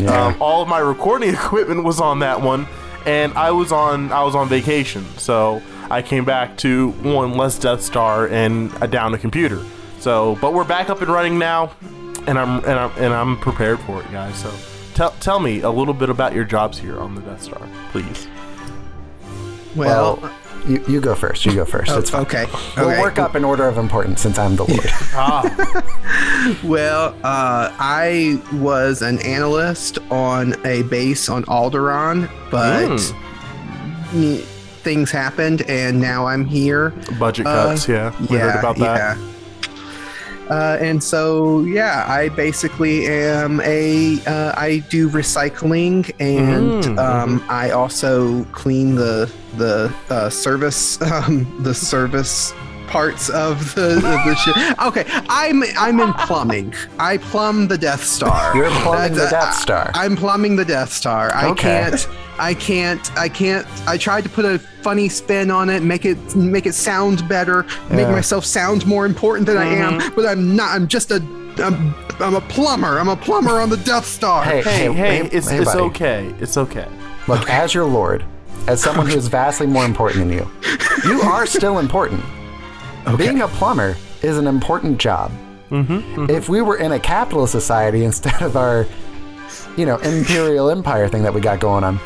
Yeah. 0.00 0.28
Um, 0.28 0.40
all 0.40 0.62
of 0.62 0.68
my 0.68 0.78
recording 0.78 1.28
equipment 1.34 1.84
was 1.84 2.00
on 2.00 2.20
that 2.20 2.40
one, 2.40 2.66
and 3.04 3.34
I 3.34 3.50
was 3.50 3.72
on 3.72 4.10
I 4.10 4.22
was 4.22 4.34
on 4.34 4.48
vacation, 4.48 5.04
so 5.18 5.60
I 5.90 6.00
came 6.00 6.24
back 6.24 6.56
to 6.58 6.92
one 7.02 7.34
less 7.34 7.58
Death 7.58 7.82
Star 7.82 8.26
and 8.28 8.72
a 8.80 8.88
down 8.88 9.12
a 9.12 9.18
computer. 9.18 9.62
So, 9.98 10.38
but 10.40 10.54
we're 10.54 10.64
back 10.64 10.88
up 10.88 11.02
and 11.02 11.10
running 11.10 11.38
now, 11.38 11.74
and 12.26 12.38
I'm 12.38 12.64
and 12.64 12.78
I'm 12.80 12.90
and 12.96 13.12
I'm 13.12 13.36
prepared 13.40 13.80
for 13.80 14.00
it, 14.00 14.10
guys. 14.10 14.34
So, 14.38 14.50
tell 14.94 15.10
tell 15.20 15.40
me 15.40 15.60
a 15.60 15.70
little 15.70 15.92
bit 15.92 16.08
about 16.08 16.32
your 16.32 16.44
jobs 16.44 16.78
here 16.78 16.98
on 16.98 17.14
the 17.14 17.20
Death 17.20 17.42
Star, 17.42 17.68
please. 17.92 18.26
Well, 19.76 20.20
well, 20.22 20.32
you, 20.66 20.84
you 20.88 21.00
go 21.00 21.14
first. 21.14 21.44
You 21.46 21.54
go 21.54 21.64
first. 21.64 21.90
it's 21.92 22.10
fine. 22.10 22.22
okay. 22.22 22.46
We'll 22.76 22.90
okay. 22.90 23.00
work 23.00 23.18
up 23.18 23.36
in 23.36 23.44
order 23.44 23.66
of 23.68 23.78
importance 23.78 24.20
since 24.20 24.38
I'm 24.38 24.56
the 24.56 24.64
lord. 24.64 24.86
Ah, 25.16 26.60
Well, 26.64 27.14
uh, 27.24 27.72
I 27.78 28.40
was 28.54 29.02
an 29.02 29.18
analyst 29.20 29.98
on 30.10 30.54
a 30.66 30.82
base 30.84 31.28
on 31.28 31.44
Alderaan, 31.44 32.28
but 32.50 32.88
mm, 34.12 34.40
things 34.82 35.10
happened, 35.10 35.62
and 35.62 36.00
now 36.00 36.26
I'm 36.26 36.44
here. 36.44 36.90
budget 37.18 37.46
Uh, 37.46 37.68
cuts. 37.68 37.88
yeah, 37.88 38.14
we 38.28 38.36
heard 38.38 38.58
about 38.58 38.76
that. 38.78 39.16
yeah. 39.18 39.33
Uh, 40.50 40.76
and 40.80 41.02
so, 41.02 41.62
yeah, 41.62 42.04
I 42.06 42.28
basically 42.28 43.06
am 43.06 43.60
a. 43.62 44.18
Uh, 44.26 44.52
I 44.56 44.82
do 44.90 45.08
recycling, 45.08 46.12
and 46.20 46.84
Mm, 46.84 46.98
um, 46.98 47.44
I 47.48 47.70
also 47.70 48.44
clean 48.52 48.94
the 48.94 49.32
the 49.56 49.92
uh, 50.10 50.28
service 50.28 51.00
um, 51.12 51.46
the 51.62 51.74
service 51.74 52.52
parts 52.88 53.28
of 53.30 53.74
the, 53.74 53.96
of 53.96 54.02
the 54.02 54.34
ship. 54.36 54.56
Okay, 54.86 55.04
I'm 55.28 55.62
I'm 55.78 56.00
in 56.00 56.12
plumbing. 56.14 56.74
I 56.98 57.18
plumb 57.18 57.68
the 57.68 57.78
Death 57.78 58.04
Star. 58.04 58.56
You're 58.56 58.70
plumbing 58.70 59.14
the 59.14 59.24
uh, 59.24 59.30
Death 59.30 59.54
Star. 59.54 59.90
I'm 59.94 60.16
plumbing 60.16 60.56
the 60.56 60.64
Death 60.64 60.92
Star. 60.92 61.32
I 61.34 61.48
Okay. 61.50 61.62
can't. 61.90 62.08
I 62.38 62.54
can't. 62.54 63.16
I 63.16 63.28
can't. 63.28 63.66
I 63.86 63.96
tried 63.96 64.24
to 64.24 64.30
put 64.30 64.44
a 64.44 64.58
funny 64.58 65.08
spin 65.08 65.50
on 65.50 65.70
it, 65.70 65.82
make 65.82 66.04
it 66.04 66.34
make 66.36 66.66
it 66.66 66.74
sound 66.74 67.28
better, 67.28 67.64
make 67.90 68.08
myself 68.08 68.44
sound 68.44 68.84
more 68.86 69.06
important 69.06 69.46
than 69.46 69.56
I 69.56 69.66
am. 69.66 70.00
Mm-hmm. 70.00 70.14
But 70.16 70.26
I'm 70.26 70.56
not. 70.56 70.70
I'm 70.74 70.88
just 70.88 71.10
a. 71.10 71.16
I'm, 71.58 71.94
I'm 72.20 72.34
a 72.34 72.40
plumber. 72.40 72.98
I'm 72.98 73.08
a 73.08 73.16
plumber 73.16 73.60
on 73.60 73.70
the 73.70 73.76
Death 73.76 74.04
Star. 74.06 74.42
Hey, 74.44 74.62
Hey, 74.62 74.92
hey, 74.92 75.28
it's 75.32 75.48
hey, 75.48 75.58
it's 75.58 75.66
buddy. 75.66 75.80
okay. 75.84 76.34
It's 76.40 76.56
okay. 76.56 76.88
Look, 77.28 77.48
as 77.48 77.72
your 77.72 77.84
lord, 77.84 78.24
as 78.66 78.82
someone 78.82 79.06
who 79.06 79.16
is 79.16 79.28
vastly 79.40 79.68
more 79.68 79.84
important 79.84 80.18
than 80.20 80.32
you, 80.32 80.50
you 81.04 81.20
are 81.22 81.46
still 81.46 81.78
important. 81.78 82.20
Being 83.16 83.42
a 83.42 83.48
plumber 83.48 83.96
is 84.22 84.38
an 84.38 84.46
important 84.46 84.98
job. 84.98 85.30
Mm-hmm, 85.70 86.30
If 86.30 86.48
we 86.48 86.62
were 86.62 86.76
in 86.76 86.92
a 86.92 87.00
capitalist 87.00 87.52
society 87.52 88.04
instead 88.10 88.40
of 88.42 88.56
our, 88.56 88.86
you 89.76 89.86
know, 89.86 89.96
imperial 89.98 90.70
empire 90.70 91.08
thing 91.08 91.22
that 91.22 91.34
we 91.34 91.40
got 91.40 91.60
going 91.60 91.84
on, 91.84 91.98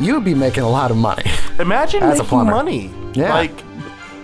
you 0.00 0.14
would 0.14 0.24
be 0.24 0.34
making 0.34 0.62
a 0.62 0.68
lot 0.68 0.90
of 0.90 0.96
money. 0.96 1.24
Imagine 1.58 2.02
As 2.02 2.20
a 2.20 2.22
making 2.22 2.28
plumber. 2.28 2.52
money. 2.52 2.90
Yeah. 3.14 3.34
Like, 3.34 3.52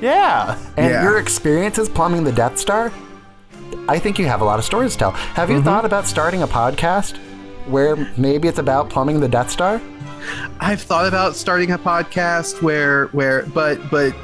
yeah. 0.01 0.59
And 0.77 0.91
Yeah. 0.91 1.03
your 1.03 1.19
experiences 1.19 1.89
plumbing 1.89 2.25
the 2.25 2.33
Death 2.33 2.59
Star, 2.59 2.93
I 3.89 3.99
think 3.99 4.19
you 4.19 4.27
have 4.27 4.41
a 4.41 4.45
lot 4.45 4.59
of 4.59 4.65
stories 4.65 4.93
to 4.93 4.99
tell. 4.99 5.11
Have 5.11 5.51
you 5.51 5.63
thought 5.63 5.85
about 5.85 6.07
starting 6.07 6.43
a 6.43 6.47
podcast 6.47 7.17
where 7.67 7.97
maybe 8.17 8.47
it's 8.49 8.59
about 8.59 8.89
plumbing 8.89 9.21
the 9.21 9.29
Death 9.29 9.51
Star? 9.51 9.81
I've 10.61 10.81
thought 10.81 11.07
about 11.07 11.35
starting 11.35 11.73
a 11.73 11.79
podcast 11.79 12.63
where 12.63 13.07
where 13.09 13.43
but 13.47 13.91
but 13.91 14.15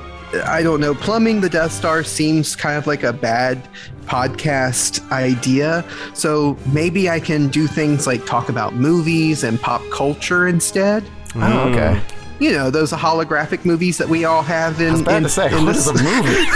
I 0.46 0.62
don't 0.62 0.80
know. 0.80 0.94
Plumbing 0.94 1.40
the 1.40 1.48
Death 1.48 1.72
Star 1.72 2.04
seems 2.04 2.54
kind 2.54 2.76
of 2.78 2.86
like 2.86 3.02
a 3.02 3.12
bad 3.12 3.66
podcast 4.04 5.10
idea. 5.10 5.84
So 6.14 6.56
maybe 6.72 7.10
I 7.10 7.18
can 7.20 7.48
do 7.48 7.66
things 7.66 8.06
like 8.06 8.24
talk 8.26 8.48
about 8.48 8.74
movies 8.74 9.42
and 9.44 9.60
pop 9.60 9.82
culture 9.92 10.46
instead. 10.48 11.04
Oh, 11.34 11.40
hmm. 11.40 11.72
okay. 11.74 12.00
You 12.38 12.52
know, 12.52 12.70
those 12.70 12.90
holographic 12.92 13.64
movies 13.66 13.98
that 13.98 14.08
we 14.08 14.24
all 14.24 14.42
have 14.42 14.80
in. 14.80 14.88
I 14.88 14.92
was 14.92 15.00
about 15.02 15.16
in- 15.16 15.22
to 15.24 15.28
say, 15.28 15.46
in 15.56 15.64
what 15.66 15.74
this- 15.74 15.86
is 15.86 16.00
a 16.00 16.02
movie? 16.02 16.46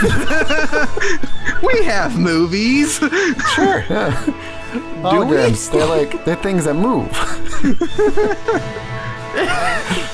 we 1.66 1.84
have 1.84 2.18
movies. 2.18 2.96
sure. 2.98 3.84
Yeah. 3.90 4.14
Holograms. 5.02 5.70
They're 5.70 5.84
like 5.86 6.24
they're 6.24 6.36
things 6.36 6.64
that 6.64 6.74
move. 6.74 7.10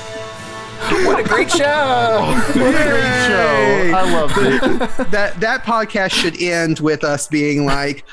what 1.05 1.19
a 1.19 1.23
great 1.23 1.51
show! 1.51 2.35
What 2.51 2.73
Yay. 2.73 2.81
a 2.81 2.89
great 2.89 3.27
show. 3.27 3.91
I 3.95 4.13
love 4.13 4.31
it. 4.37 4.61
that 5.11 5.39
that 5.39 5.63
podcast 5.63 6.11
should 6.11 6.41
end 6.41 6.79
with 6.79 7.03
us 7.03 7.27
being 7.27 7.65
like 7.65 8.03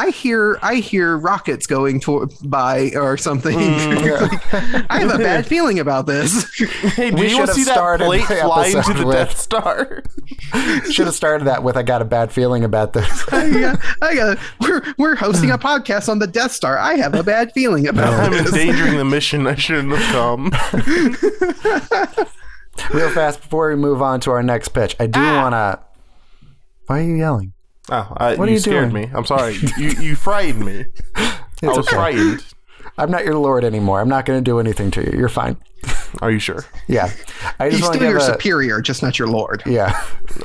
I 0.00 0.08
hear 0.08 0.58
I 0.62 0.76
hear 0.76 1.18
rockets 1.18 1.66
going 1.66 2.00
to, 2.00 2.26
by 2.42 2.92
or 2.94 3.18
something. 3.18 3.58
Mm, 3.58 4.86
I 4.88 5.00
have 5.00 5.14
a 5.14 5.18
bad 5.22 5.46
feeling 5.46 5.78
about 5.78 6.06
this. 6.06 6.50
Hey, 6.94 7.10
do 7.10 7.16
We 7.16 7.28
you 7.28 7.36
want 7.36 7.50
should 7.50 7.54
to 7.54 7.54
see 7.54 7.60
have 7.60 7.66
that 7.66 7.74
started 7.74 8.04
plate 8.06 8.26
the 8.26 8.36
fly 8.36 8.66
into 8.68 8.94
the 8.94 9.06
with- 9.06 9.16
Death 9.16 9.38
Star? 9.38 10.02
Should 10.90 11.06
have 11.06 11.14
started 11.14 11.46
that 11.46 11.62
with 11.62 11.76
"I 11.76 11.82
got 11.82 12.00
a 12.00 12.06
bad 12.06 12.32
feeling 12.32 12.64
about 12.64 12.94
this." 12.94 13.24
yeah, 13.30 13.76
I 14.00 14.12
uh, 14.12 14.14
got 14.14 14.38
uh, 14.38 14.40
we're 14.60 14.82
we're 14.96 15.14
hosting 15.16 15.50
a 15.50 15.58
podcast 15.58 16.08
on 16.08 16.18
the 16.18 16.26
Death 16.26 16.52
Star. 16.52 16.78
I 16.78 16.94
have 16.94 17.14
a 17.14 17.22
bad 17.22 17.52
feeling 17.52 17.86
about 17.86 18.30
this. 18.30 18.40
I'm 18.40 18.44
this. 18.44 18.52
endangering 18.54 18.96
the 18.96 19.04
mission. 19.04 19.46
I 19.46 19.54
shouldn't 19.54 19.92
have 19.94 20.12
come. 20.12 20.50
Real 22.94 23.10
fast 23.10 23.42
before 23.42 23.68
we 23.68 23.76
move 23.76 24.00
on 24.00 24.20
to 24.20 24.30
our 24.30 24.42
next 24.42 24.68
pitch, 24.68 24.96
I 24.98 25.06
do 25.06 25.20
ah. 25.20 25.42
want 25.42 25.52
to. 25.52 25.80
Why 26.86 27.00
are 27.00 27.02
you 27.02 27.16
yelling? 27.16 27.52
Oh, 27.90 28.12
I, 28.16 28.34
What 28.36 28.46
are 28.48 28.50
you 28.50 28.54
you 28.54 28.60
scared 28.60 28.90
doing? 28.92 29.06
me. 29.10 29.12
I'm 29.14 29.26
sorry. 29.26 29.56
You 29.76 29.90
you 29.90 30.16
frightened 30.16 30.64
me. 30.64 30.84
I 31.16 31.38
was 31.62 31.78
okay. 31.78 31.96
frightened. 31.96 32.44
I'm 32.96 33.10
not 33.10 33.24
your 33.24 33.34
lord 33.36 33.64
anymore. 33.64 34.00
I'm 34.00 34.08
not 34.08 34.24
going 34.26 34.38
to 34.38 34.44
do 34.44 34.58
anything 34.60 34.90
to 34.92 35.02
you. 35.04 35.18
You're 35.18 35.28
fine. 35.28 35.56
Are 36.20 36.30
you 36.30 36.38
sure? 36.38 36.64
Yeah, 36.88 37.10
I 37.58 37.70
just 37.70 37.76
He's 37.78 37.82
want 37.82 37.94
to 37.94 37.98
still 37.98 38.00
give 38.00 38.02
your 38.10 38.18
a. 38.18 38.20
superior, 38.22 38.80
just 38.82 39.02
not 39.02 39.18
your 39.18 39.28
lord. 39.28 39.62
Yeah, 39.66 39.98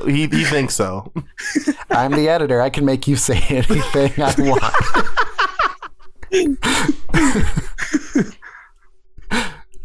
He 0.06 0.28
he 0.28 0.44
thinks 0.46 0.74
so. 0.76 1.12
I'm 1.90 2.12
the 2.12 2.30
editor. 2.30 2.62
I 2.62 2.70
can 2.70 2.86
make 2.86 3.08
you 3.08 3.16
say 3.16 3.38
anything 3.50 4.14
I 4.18 4.34
want. 4.38 4.74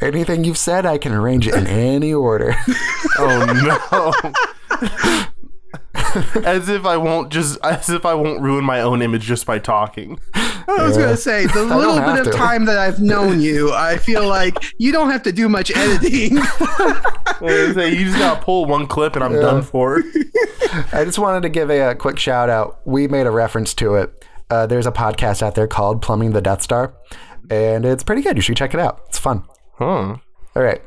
Anything 0.01 0.45
you've 0.45 0.57
said, 0.59 0.87
I 0.87 0.97
can 0.97 1.13
arrange 1.13 1.47
it 1.47 1.55
in 1.55 1.67
any 1.67 2.15
order. 2.15 2.55
Oh 3.19 4.13
no. 4.81 5.29
as 6.45 6.69
if 6.69 6.85
I 6.85 6.97
won't 6.97 7.31
just 7.31 7.59
as 7.63 7.89
if 7.91 8.05
I 8.07 8.15
won't 8.15 8.41
ruin 8.41 8.65
my 8.65 8.81
own 8.81 9.03
image 9.03 9.23
just 9.23 9.47
by 9.47 9.59
talking. 9.59 10.19
I 10.35 10.65
was 10.87 10.97
Yeah. 10.97 11.05
gonna 11.05 11.17
say 11.17 11.47
the 11.47 11.53
don't 11.53 11.69
little 11.79 12.01
bit 12.01 12.19
of 12.27 12.33
to. 12.33 12.37
time 12.39 12.65
that 12.67 12.79
I've 12.79 13.01
known 13.01 13.41
you, 13.41 13.73
I 13.73 13.97
feel 13.99 14.27
like 14.29 14.57
you 14.79 14.93
don't 14.93 15.11
have 15.11 15.23
to 15.25 15.33
do 15.33 15.49
much 15.49 15.71
editing. 15.75 16.39
I 16.41 17.39
was 17.41 17.51
gonna 17.51 17.75
say, 17.75 17.91
you 17.95 18.05
just 18.07 18.19
gotta 18.19 18.41
pull 18.43 18.67
one 18.67 18.87
clip 18.87 19.15
and 19.15 19.25
I'm 19.25 19.33
done 19.35 19.63
for. 19.63 20.03
I 20.93 21.05
just 21.05 21.19
wanted 21.19 21.43
to 21.43 21.49
give 21.49 21.71
a, 21.71 21.81
uh 21.81 21.95
quick 21.95 22.19
shout 22.19 22.49
out. 22.51 22.81
We 22.85 23.09
made 23.09 23.27
a 23.27 23.31
reference 23.31 23.75
to 23.75 23.95
it. 23.97 24.25
Uh, 24.51 24.67
there's 24.67 24.87
a 24.87 24.93
podcast 24.93 25.43
out 25.43 25.55
there 25.55 25.67
called 25.69 26.03
Plumbing 26.03 26.33
the 26.33 26.41
Death 26.43 26.61
Star, 26.63 26.95
and 27.51 27.85
it's 27.85 28.03
pretty 28.03 28.21
good. 28.23 28.37
You 28.37 28.43
should 28.43 28.57
check 28.57 28.75
it 28.75 28.81
out. 28.81 29.03
It's 29.09 29.19
fun. 29.19 29.45
Huh. 29.79 30.17
All 30.57 30.63
right, 30.63 30.83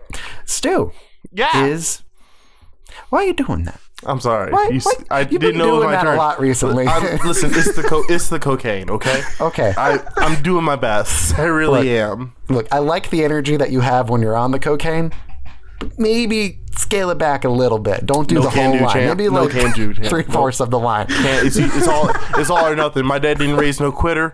Stu 0.45 0.91
Yeah. 1.31 1.65
is. 1.65 2.03
Why 3.09 3.19
are 3.19 3.23
you 3.27 3.33
doing 3.33 3.63
that? 3.63 3.79
I'm 4.05 4.19
sorry. 4.19 4.51
Why- 4.51 4.69
You 4.71 4.79
why- 4.81 4.93
I 5.11 5.23
didn't 5.23 5.57
know 5.57 5.77
doing 5.77 5.85
my 5.85 5.91
that 5.93 6.05
a 6.07 6.15
lot 6.15 6.39
recently. 6.39 6.85
I'm- 6.87 7.19
listen, 7.25 7.51
it's 7.53 7.75
the 7.75 7.83
co- 7.83 8.03
it's 8.09 8.29
the 8.29 8.39
cocaine, 8.39 8.89
okay? 8.89 9.21
Okay. 9.41 9.73
I 9.77 9.99
I'm 10.17 10.41
doing 10.43 10.63
my 10.63 10.75
best. 10.75 11.37
I 11.37 11.43
really 11.43 11.89
Look. 11.97 12.19
am. 12.19 12.33
Look, 12.49 12.67
I 12.71 12.79
like 12.79 13.09
the 13.09 13.23
energy 13.23 13.57
that 13.57 13.71
you 13.71 13.79
have 13.81 14.09
when 14.09 14.21
you're 14.21 14.35
on 14.37 14.51
the 14.51 14.59
cocaine. 14.59 15.11
Maybe 15.97 16.59
scale 16.77 17.09
it 17.09 17.17
back 17.17 17.43
a 17.43 17.49
little 17.49 17.79
bit. 17.79 18.05
Don't 18.05 18.27
do 18.27 18.35
No 18.35 18.41
the 18.43 18.49
whole 18.51 18.71
do, 18.71 18.79
line. 18.79 18.93
champ. 18.93 19.17
Maybe 19.17 19.29
No 19.29 19.43
like 19.43 19.51
three 20.07 20.23
No. 20.23 20.31
fourths 20.33 20.61
of 20.61 20.69
the 20.69 20.79
line. 20.79 21.07
It's, 21.09 21.57
it's 21.57 21.87
all 21.87 22.09
it's 22.37 22.49
all 22.49 22.65
or 22.65 22.75
nothing. 22.75 23.05
My 23.05 23.19
dad 23.19 23.37
didn't 23.39 23.57
raise 23.57 23.79
no 23.81 23.91
quitter. 23.91 24.31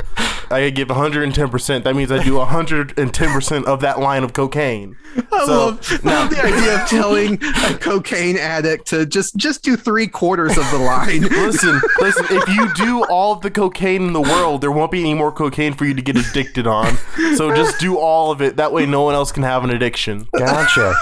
I 0.51 0.69
give 0.69 0.89
110. 0.89 1.49
percent 1.49 1.83
That 1.83 1.95
means 1.95 2.11
I 2.11 2.23
do 2.23 2.35
110 2.35 3.13
percent 3.31 3.65
of 3.65 3.81
that 3.81 3.99
line 3.99 4.23
of 4.23 4.33
cocaine. 4.33 4.97
I 5.31 5.45
So, 5.45 5.65
love, 5.67 6.01
I 6.05 6.09
love 6.09 6.29
the 6.29 6.43
idea 6.43 6.81
of 6.83 6.89
telling 6.89 7.33
a 7.43 7.77
cocaine 7.77 8.37
addict 8.37 8.87
to 8.87 9.05
just 9.05 9.35
just 9.35 9.63
do 9.63 9.75
three 9.75 10.07
quarters 10.07 10.57
of 10.57 10.69
the 10.71 10.77
line. 10.79 11.21
Listen, 11.29 11.79
listen. 11.99 12.25
If 12.29 12.47
you 12.49 12.73
do 12.75 13.03
all 13.05 13.33
of 13.33 13.41
the 13.41 13.51
cocaine 13.51 14.03
in 14.07 14.13
the 14.13 14.21
world, 14.21 14.61
there 14.61 14.71
won't 14.71 14.91
be 14.91 15.01
any 15.01 15.13
more 15.13 15.31
cocaine 15.31 15.73
for 15.73 15.85
you 15.85 15.93
to 15.93 16.01
get 16.01 16.15
addicted 16.17 16.67
on. 16.67 16.97
So 17.35 17.53
just 17.55 17.79
do 17.79 17.97
all 17.97 18.31
of 18.31 18.41
it. 18.41 18.55
That 18.57 18.71
way, 18.71 18.85
no 18.85 19.01
one 19.03 19.15
else 19.15 19.31
can 19.31 19.43
have 19.43 19.63
an 19.63 19.69
addiction. 19.69 20.27
Gotcha. 20.37 20.93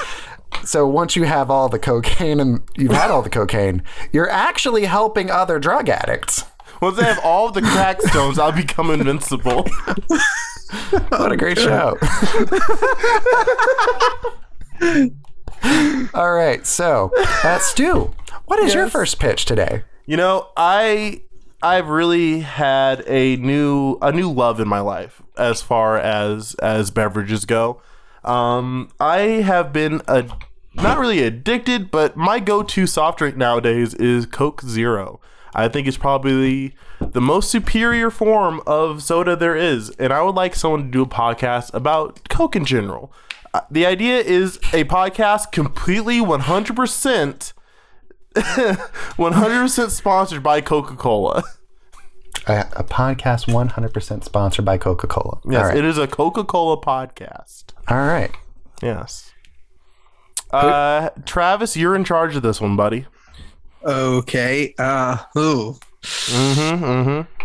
So 0.63 0.87
once 0.87 1.15
you 1.15 1.23
have 1.23 1.51
all 1.51 1.69
the 1.69 1.79
cocaine 1.79 2.39
and 2.39 2.61
you've 2.75 2.91
had 2.93 3.11
all 3.11 3.21
the 3.21 3.29
cocaine, 3.29 3.83
you're 4.11 4.29
actually 4.29 4.85
helping 4.85 5.29
other 5.29 5.59
drug 5.59 5.89
addicts. 5.89 6.43
Once 6.81 6.99
I 6.99 7.05
have 7.05 7.19
all 7.23 7.47
of 7.47 7.53
the 7.53 7.61
crack 7.61 8.01
stones, 8.01 8.37
I'll 8.39 8.51
become 8.51 8.91
invincible. 8.91 9.65
What 11.09 11.31
a 11.31 11.37
great 11.37 11.57
show. 11.57 11.97
all 16.13 16.33
right, 16.33 16.65
so 16.67 17.11
uh, 17.43 17.59
Stu, 17.59 18.13
what 18.45 18.59
is 18.59 18.73
your 18.73 18.89
first 18.89 19.19
pitch 19.19 19.45
today? 19.45 19.83
You 20.05 20.17
know, 20.17 20.49
I 20.57 21.21
I've 21.61 21.87
really 21.87 22.41
had 22.41 23.03
a 23.07 23.37
new 23.37 23.97
a 24.01 24.11
new 24.11 24.31
love 24.31 24.59
in 24.59 24.67
my 24.67 24.81
life 24.81 25.21
as 25.37 25.61
far 25.61 25.97
as 25.97 26.55
as 26.55 26.91
beverages 26.91 27.45
go. 27.45 27.81
Um, 28.23 28.89
I 28.99 29.19
have 29.19 29.71
been 29.71 30.01
a 30.07 30.25
not 30.73 30.99
really 30.99 31.23
addicted, 31.23 31.89
but 31.89 32.15
my 32.15 32.39
go-to 32.39 32.85
soft 32.85 33.19
drink 33.19 33.35
nowadays 33.35 33.93
is 33.95 34.25
Coke 34.25 34.61
Zero. 34.61 35.19
I 35.57 35.67
think 35.67 35.87
it's 35.87 35.97
probably 35.97 36.75
the 36.99 37.19
most 37.19 37.49
superior 37.49 38.11
form 38.11 38.61
of 38.67 39.01
soda 39.01 39.35
there 39.35 39.55
is, 39.55 39.89
and 39.97 40.13
I 40.13 40.21
would 40.21 40.35
like 40.35 40.53
someone 40.55 40.83
to 40.83 40.91
do 40.91 41.01
a 41.01 41.07
podcast 41.07 41.73
about 41.73 42.29
Coke 42.29 42.55
in 42.55 42.63
general. 42.63 43.11
Uh, 43.55 43.61
the 43.71 43.83
idea 43.83 44.19
is 44.19 44.57
a 44.71 44.83
podcast 44.83 45.51
completely 45.51 46.19
100% 46.19 47.53
100% 48.35 49.89
sponsored 49.89 50.43
by 50.43 50.61
Coca-Cola. 50.61 51.43
A, 52.45 52.59
a 52.75 52.83
podcast 52.83 53.47
100% 53.47 54.23
sponsored 54.23 54.63
by 54.63 54.77
Coca 54.77 55.07
Cola. 55.07 55.39
Yes, 55.49 55.69
right. 55.69 55.77
it 55.77 55.85
is 55.85 55.97
a 55.97 56.05
Coca-Cola 56.05 56.79
podcast. 56.79 57.73
all 57.87 57.97
right. 58.05 58.31
Yes. 58.83 59.31
Uh, 60.51 61.09
Travis, 61.25 61.75
you're 61.75 61.95
in 61.95 62.03
charge 62.03 62.35
of 62.35 62.43
this 62.43 62.61
one, 62.61 62.75
buddy. 62.75 63.07
Okay. 63.87 64.73
Uh. 64.77 65.17
Ooh. 65.37 65.77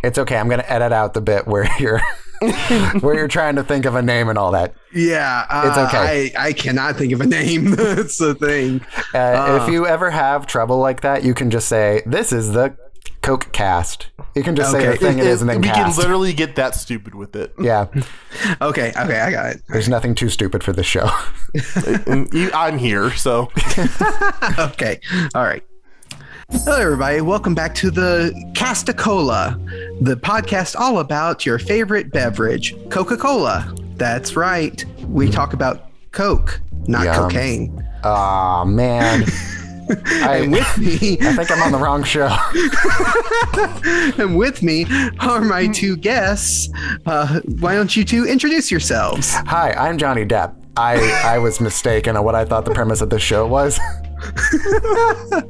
It's 0.05 0.19
okay. 0.19 0.37
I'm 0.37 0.49
going 0.49 0.61
to 0.61 0.73
edit 0.73 0.93
out 0.93 1.15
the 1.15 1.21
bit 1.21 1.47
where 1.47 1.69
you're 1.79 2.01
where 3.01 3.15
you're 3.15 3.29
trying 3.29 3.57
to 3.57 3.63
think 3.65 3.85
of 3.85 3.95
a 3.95 4.03
name 4.03 4.29
and 4.29 4.37
all 4.39 4.51
that. 4.53 4.75
Yeah. 4.93 5.47
Uh, 5.49 5.69
It's 5.69 5.79
okay. 5.79 6.33
I 6.37 6.49
I 6.49 6.53
cannot 6.53 6.97
think 6.97 7.13
of 7.13 7.21
a 7.21 7.27
name. 7.27 7.71
That's 7.77 8.19
the 8.19 8.35
thing. 8.35 8.81
Uh, 9.15 9.61
if 9.63 9.73
you 9.73 9.87
ever 9.87 10.11
have 10.11 10.47
trouble 10.47 10.79
like 10.79 11.03
that, 11.03 11.23
you 11.25 11.35
can 11.35 11.51
just 11.51 11.69
say, 11.69 12.03
"This 12.05 12.33
is 12.33 12.53
the 12.53 12.77
Coke 13.23 13.53
Cast." 13.53 14.09
You 14.35 14.43
can 14.43 14.57
just 14.57 14.73
say 14.73 14.87
the 14.87 14.97
thing 14.97 15.19
it 15.19 15.27
is 15.27 15.43
and 15.43 15.51
then 15.51 15.61
we 15.61 15.69
cast. 15.69 15.97
can 15.97 16.03
literally 16.03 16.33
get 16.33 16.57
that 16.57 16.75
stupid 16.75 17.15
with 17.15 17.37
it. 17.37 17.53
yeah, 17.61 17.87
Okay. 18.63 18.91
Okay. 18.97 19.21
I 19.21 19.31
got 19.31 19.47
it. 19.55 19.63
there's 19.69 19.89
nothing 19.91 20.15
too 20.15 20.31
stupid 20.31 20.65
for 20.65 20.73
this 20.73 20.87
show. 20.87 21.09
I'm 22.55 22.79
here, 22.79 23.11
so 23.13 23.51
Okay. 24.59 25.01
All 25.35 25.45
right. 25.45 25.63
Hello, 26.53 26.79
everybody. 26.81 27.21
Welcome 27.21 27.55
back 27.55 27.75
to 27.77 27.91
the 27.91 28.33
Castacola, 28.55 29.59
the 30.01 30.17
podcast 30.17 30.77
all 30.79 30.99
about 31.01 31.45
your 31.45 31.59
favorite 31.59 32.13
beverage, 32.13 32.75
Coca 32.91 33.17
Cola. 33.17 33.75
That's 33.97 34.37
right. 34.37 34.85
We 35.09 35.29
talk 35.31 35.53
about 35.55 35.91
Coke, 36.13 36.61
not 36.87 37.05
Yum. 37.05 37.15
cocaine. 37.15 37.89
Aw, 38.05 38.65
man. 38.65 39.25
I, 40.23 40.37
And 40.43 40.53
with 40.53 40.79
me, 40.79 41.19
I 41.23 41.35
think 41.35 41.51
I'm 41.51 41.63
on 41.63 41.73
the 41.73 41.79
wrong 41.79 42.05
show. 42.05 42.29
and 44.23 44.37
with 44.37 44.63
me 44.63 44.87
are 45.21 45.41
my 45.41 45.67
two 45.67 45.97
guests. 45.97 46.69
Uh, 47.07 47.41
why 47.59 47.75
don't 47.75 47.95
you 47.97 48.05
two 48.05 48.25
introduce 48.27 48.71
yourselves? 48.71 49.35
Hi, 49.35 49.73
I'm 49.73 49.99
Johnny 49.99 50.25
Depp. 50.25 50.55
I, 50.77 50.97
I 51.25 51.39
was 51.39 51.61
mistaken 51.61 52.17
on 52.17 52.25
what 52.25 52.35
I 52.35 52.45
thought 52.45 52.65
the 52.65 52.73
premise 52.73 53.01
of 53.03 53.11
this 53.11 53.21
show 53.23 53.47
was. 53.47 53.79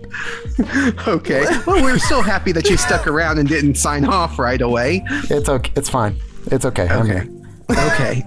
Okay. 1.08 1.44
Well, 1.66 1.82
we're 1.82 1.98
so 1.98 2.20
happy 2.22 2.52
that 2.52 2.68
you 2.68 2.76
stuck 2.76 3.06
around 3.06 3.38
and 3.38 3.48
didn't 3.48 3.76
sign 3.76 4.04
off 4.04 4.38
right 4.38 4.60
away. 4.60 5.02
It's 5.30 5.48
okay. 5.48 5.72
It's 5.76 5.88
fine. 5.88 6.16
It's 6.46 6.64
okay. 6.64 6.88
I'm 6.88 7.02
Okay. 7.10 7.24
here. 7.24 7.28
Okay. 7.70 8.22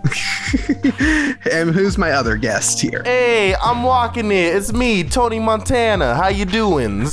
and 1.52 1.70
who's 1.72 1.98
my 1.98 2.12
other 2.12 2.36
guest 2.38 2.80
here? 2.82 3.02
hey, 3.04 3.54
I'm 3.56 3.84
walking 3.84 4.32
it. 4.32 4.56
It's 4.56 4.72
me, 4.74 5.04
Tony 5.04 5.40
Montana. 5.40 6.16
How 6.16 6.30
you 6.30 6.46
doing? 6.46 7.08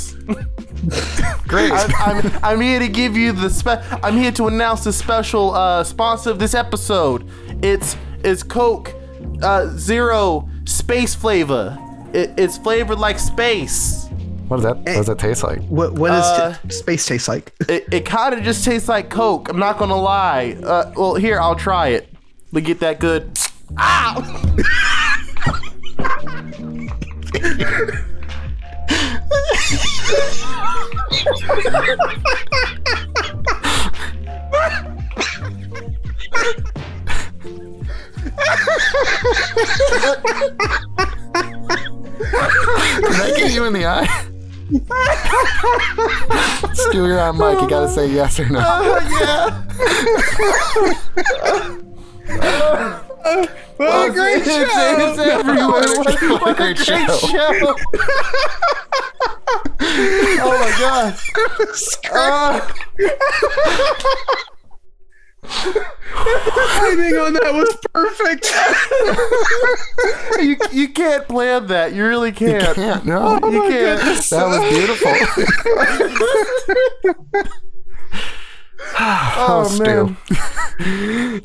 Great. 1.49 1.73
I'm, 1.73 1.91
I'm, 1.99 2.33
I'm 2.43 2.61
here 2.61 2.79
to 2.79 2.89
give 2.89 3.17
you 3.17 3.33
the 3.33 3.51
spe- 3.51 3.83
I'm 4.03 4.17
here 4.17 4.33
to 4.33 4.47
announce 4.47 4.85
the 4.85 4.93
special 4.93 5.53
uh, 5.55 5.85
sponsor 5.85 6.31
of 6.31 6.39
this 6.39 6.55
episode. 6.55 7.29
It's 7.63 7.97
it's 8.25 8.43
Coke 8.43 8.95
uh, 9.43 9.67
Zero 9.77 10.49
Space 10.65 11.15
Flavor. 11.15 11.77
It, 12.15 12.31
it's 12.37 12.59
flavored 12.59 12.99
like 12.99 13.19
space. 13.19 14.09
what 14.49 14.59
does 14.59 14.65
that? 14.65 14.77
What 14.77 14.85
does 14.85 15.07
that 15.07 15.19
taste 15.19 15.43
like? 15.43 15.61
What 15.65 15.95
what 15.95 16.09
does 16.09 16.25
Uh, 16.39 16.57
t- 16.63 16.71
space 16.71 17.07
taste 17.07 17.29
like? 17.29 17.53
It, 17.69 17.87
it 17.93 18.05
kind 18.05 18.35
of 18.35 18.43
just 18.43 18.65
tastes 18.65 18.89
like 18.89 19.09
Coke. 19.11 19.49
I'm 19.49 19.59
not 19.59 19.79
gonna 19.79 19.97
lie. 19.97 20.57
Uh, 20.63 20.93
well, 20.97 21.15
here 21.15 21.41
I'll 21.41 21.57
try 21.57 21.89
it. 21.89 22.09
We 22.53 22.61
get 22.61 22.81
that 22.81 22.99
good. 23.01 23.31
Can 23.77 24.25
Get 43.37 43.53
you 43.55 43.65
in 43.65 43.73
the 43.73 43.87
eye? 43.87 44.07
Stu, 46.75 47.07
you're 47.07 47.21
on 47.21 47.37
mic. 47.39 47.61
You 47.61 47.69
gotta 47.69 47.89
say 47.89 48.07
yes 48.11 48.41
or 48.41 48.49
no. 48.49 48.61
Oh, 48.65 48.99
yeah. 49.21 49.63
What 53.77 54.11
a 54.11 54.13
great 54.13 54.43
It's, 54.43 54.49
it's 54.49 55.19
everywhere. 55.19 55.67
What, 55.99 56.23
what 56.23 56.49
a 56.51 56.55
great 56.55 56.79
show. 56.79 56.97
oh 60.41 60.57
my 60.61 60.71
god. 60.79 61.19
Uh, 62.15 62.61
Timing 65.45 67.17
on 67.17 67.33
that 67.35 67.53
was 67.53 67.77
perfect. 67.93 68.47
you, 70.43 70.57
you 70.73 70.89
can't 70.93 71.27
plan 71.29 71.67
that. 71.67 71.93
You 71.95 72.05
really 72.07 72.33
can't. 72.33 72.69
You 72.77 72.83
Can't, 72.85 73.05
no. 73.07 73.35
You 73.35 73.63
can't. 73.69 74.01
That 74.31 74.47
was 74.49 74.61
beautiful. 74.71 75.13
Oh, 78.99 79.65
Stu. 79.69 79.85
man. 79.85 80.17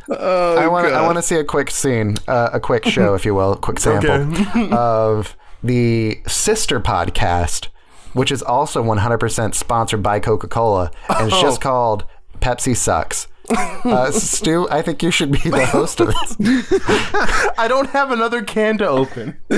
Oh, 0.10 0.56
I 0.58 0.68
want 0.68 0.88
to. 0.88 0.94
I 0.94 1.02
want 1.04 1.18
to 1.18 1.22
see 1.22 1.36
a 1.36 1.44
quick 1.44 1.70
scene, 1.70 2.16
uh, 2.28 2.50
a 2.54 2.60
quick 2.60 2.84
show, 2.86 3.14
if 3.14 3.26
you 3.26 3.36
will, 3.36 3.54
a 3.54 3.58
quick 3.58 3.80
sample 3.80 4.10
Okay. 4.10 4.70
of 4.72 5.36
the 5.64 6.20
sister 6.28 6.80
podcast, 6.80 7.68
which 8.14 8.32
is 8.32 8.42
also 8.42 8.84
100% 8.84 9.54
sponsored 9.54 10.02
by 10.04 10.20
Coca-Cola, 10.20 10.92
and 11.10 11.28
it's 11.32 11.40
just 11.42 11.62
called 11.62 12.06
Pepsi 12.40 12.76
Sucks. 12.76 13.28
Uh, 13.88 14.12
Stu, 14.12 14.68
I 14.70 14.82
think 14.82 15.02
you 15.02 15.12
should 15.12 15.32
be 15.32 15.50
the 15.50 15.66
host 15.66 16.02
of 16.02 16.08
this. 16.08 16.36
I 17.58 17.68
don't 17.70 17.90
have 17.92 18.12
another 18.12 18.44
can 18.44 18.78
to 18.80 18.88
open. 18.88 19.38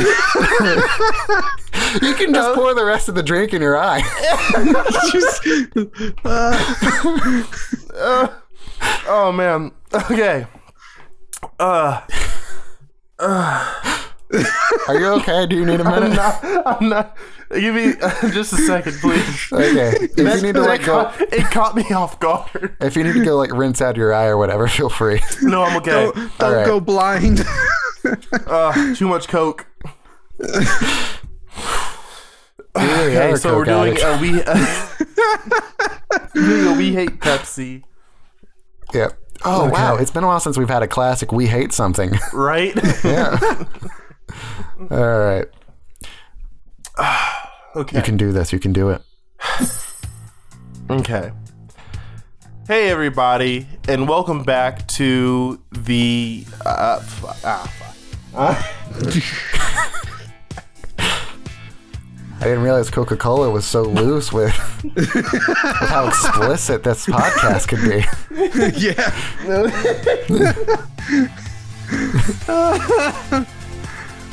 You 2.03 2.13
can 2.13 2.31
just 2.35 2.53
pour 2.53 2.75
the 2.75 2.85
rest 2.85 3.09
of 3.09 3.15
the 3.15 3.23
drink 3.23 3.51
in 3.51 3.63
your 3.63 3.75
eye. 3.75 4.03
Oh 9.07 9.31
man. 9.31 9.71
Okay. 9.91 10.45
Uh, 11.59 12.01
Are 14.87 14.99
you 14.99 15.07
okay? 15.07 15.47
Do 15.47 15.55
you 15.55 15.65
need 15.65 15.79
a 15.79 15.83
I'm 15.85 16.03
minute? 16.03 16.15
not. 16.15 16.39
I'm 16.81 16.89
not. 16.89 17.17
Give 17.51 17.73
me 17.73 17.93
uh, 17.99 18.11
just 18.31 18.53
a 18.53 18.57
second, 18.57 18.93
please. 19.01 19.47
Okay. 19.51 19.93
If 20.01 20.17
you 20.17 20.23
need 20.43 20.53
to 20.53 20.61
That 20.61 20.67
like 20.67 20.85
go, 20.85 21.05
caught- 21.05 21.21
it 21.33 21.45
caught 21.51 21.75
me 21.75 21.83
off 21.91 22.19
guard. 22.19 22.75
if 22.79 22.95
you 22.95 23.03
need 23.03 23.13
to 23.13 23.25
go 23.25 23.37
like 23.37 23.51
rinse 23.51 23.81
out 23.81 23.97
your 23.97 24.13
eye 24.13 24.27
or 24.27 24.37
whatever, 24.37 24.67
feel 24.67 24.89
free. 24.89 25.19
No, 25.41 25.63
I'm 25.63 25.77
okay. 25.77 25.89
Don't, 25.91 26.15
don't 26.37 26.53
right. 26.53 26.65
go 26.65 26.79
blind. 26.79 27.43
Uh, 28.47 28.93
too 28.95 29.07
much 29.07 29.27
coke. 29.27 29.65
Here 32.77 32.77
Okay, 32.77 33.35
so 33.35 33.55
we're 33.57 33.65
doing 33.65 33.97
addict. 33.97 34.03
a 34.03 34.17
we. 34.21 34.41
Uh, 34.43 34.55
we 36.77 36.93
hate 36.93 37.19
Pepsi, 37.19 37.83
Yep. 38.93 39.17
Oh 39.43 39.67
wow! 39.69 39.95
It's 39.95 40.11
been 40.11 40.23
a 40.23 40.27
while 40.27 40.39
since 40.39 40.55
we've 40.57 40.69
had 40.69 40.83
a 40.83 40.87
classic. 40.87 41.31
We 41.31 41.47
hate 41.47 41.73
something. 41.73 42.11
right? 42.33 42.75
yeah. 43.03 43.37
All 44.91 45.19
right. 45.19 45.45
okay. 47.75 47.97
You 47.97 48.03
can 48.03 48.17
do 48.17 48.31
this. 48.31 48.51
You 48.53 48.59
can 48.59 48.73
do 48.73 48.89
it. 48.89 49.01
Okay. 50.91 51.31
Hey 52.65 52.89
everybody, 52.89 53.67
and 53.87 54.09
welcome 54.09 54.41
back 54.41 54.87
to 54.87 55.61
the. 55.71 56.45
Uh, 56.65 56.99
f- 56.99 57.39
ah, 57.45 57.71
fuck. 58.33 58.57
I 62.41 62.43
didn't 62.43 62.63
realize 62.63 62.89
Coca 62.89 63.17
Cola 63.17 63.49
was 63.51 63.65
so 63.65 63.83
loose 63.83 64.31
with, 64.33 64.55
with 64.95 65.09
how 65.13 66.07
explicit 66.07 66.83
this 66.83 67.05
podcast 67.05 67.67
could 67.67 67.83
be. 67.83 68.03
yeah. 73.37 73.45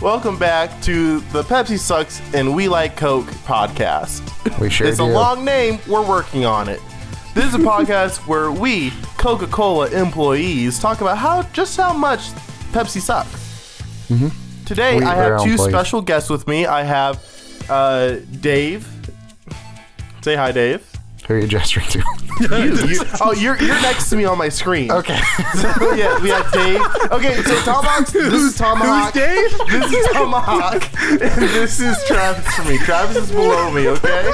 Welcome 0.02 0.38
back 0.38 0.80
to 0.82 1.20
the 1.32 1.42
Pepsi 1.42 1.78
Sucks 1.78 2.20
and 2.34 2.54
We 2.54 2.68
Like 2.68 2.96
Coke 2.96 3.26
podcast. 3.46 4.22
We 4.60 4.68
sure 4.68 4.86
It's 4.86 4.98
do. 4.98 5.04
a 5.04 5.06
long 5.06 5.44
name. 5.44 5.78
We're 5.88 6.06
working 6.06 6.44
on 6.44 6.68
it. 6.68 6.80
This 7.34 7.46
is 7.46 7.54
a 7.54 7.58
podcast 7.58 8.18
where 8.28 8.50
we, 8.50 8.92
Coca-Cola 9.16 9.88
employees, 9.90 10.78
talk 10.78 11.00
about 11.00 11.16
how 11.18 11.42
just 11.52 11.76
how 11.76 11.92
much 11.94 12.20
Pepsi 12.72 13.00
sucks. 13.00 13.78
Today, 14.66 14.96
Mm-hmm. 14.96 14.98
We- 15.00 15.04
I 15.04 15.14
have 15.14 15.42
two 15.42 15.50
employees. 15.52 15.72
special 15.72 16.02
guests 16.02 16.28
with 16.30 16.46
me. 16.46 16.66
I 16.66 16.82
have 16.82 17.66
uh, 17.70 18.16
Dave. 18.40 18.86
Say 20.22 20.36
hi, 20.36 20.52
Dave. 20.52 20.86
Who 21.28 21.34
are 21.34 21.38
you 21.38 21.46
gesturing 21.46 21.86
to? 21.88 22.02
You, 22.38 22.48
you, 22.48 23.00
oh, 23.22 23.32
you're 23.32 23.56
you're 23.62 23.80
next 23.80 24.10
to 24.10 24.16
me 24.16 24.26
on 24.26 24.36
my 24.36 24.50
screen. 24.50 24.92
okay. 24.92 25.18
So, 25.54 25.94
yeah, 25.94 26.20
we 26.20 26.28
have 26.28 26.52
Dave. 26.52 26.82
Okay, 27.10 27.42
so 27.42 27.62
Tomahawk. 27.62 28.08
This 28.08 28.34
is 28.34 28.56
Tomahawk. 28.58 29.14
Who's 29.14 29.22
Dave? 29.24 29.58
This 29.70 29.90
is 29.90 30.06
Tomahawk, 30.12 30.82
and 31.10 31.20
this 31.20 31.80
is 31.80 31.96
Travis 32.06 32.46
for 32.54 32.64
me. 32.64 32.76
Travis 32.76 33.16
is 33.16 33.30
below 33.32 33.70
me, 33.70 33.88
okay? 33.88 34.30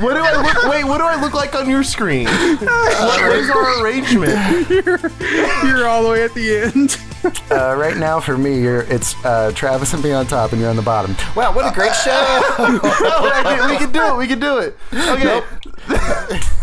what 0.00 0.14
do 0.14 0.20
I 0.22 0.40
look? 0.42 0.70
Wait, 0.72 0.84
what 0.84 0.96
do 0.98 1.04
I 1.04 1.20
look 1.20 1.34
like 1.34 1.54
on 1.54 1.68
your 1.68 1.84
screen? 1.84 2.26
What, 2.26 2.62
what 2.62 3.36
is 3.36 3.50
our 3.50 3.82
arrangement? 3.84 4.70
You're 4.70 5.86
all 5.86 6.02
the 6.02 6.08
way 6.10 6.24
at 6.24 6.32
the 6.32 6.60
end. 6.60 6.98
Uh, 7.50 7.74
right 7.76 7.96
now, 7.96 8.20
for 8.20 8.38
me, 8.38 8.60
you're 8.60 8.82
it's 8.82 9.16
uh, 9.24 9.50
Travis 9.52 9.92
and 9.92 10.02
me 10.04 10.12
on 10.12 10.24
top, 10.24 10.52
and 10.52 10.60
you're 10.60 10.70
on 10.70 10.76
the 10.76 10.82
bottom. 10.82 11.16
Wow, 11.34 11.52
what 11.52 11.70
a 11.70 11.74
great 11.74 11.92
show! 11.96 12.12
We 13.68 13.76
can 13.76 13.90
do 13.92 14.00
it. 14.00 14.16
We 14.16 14.26
can 14.28 14.38
do 14.38 14.58
it. 14.58 14.78
Okay. 14.92 15.42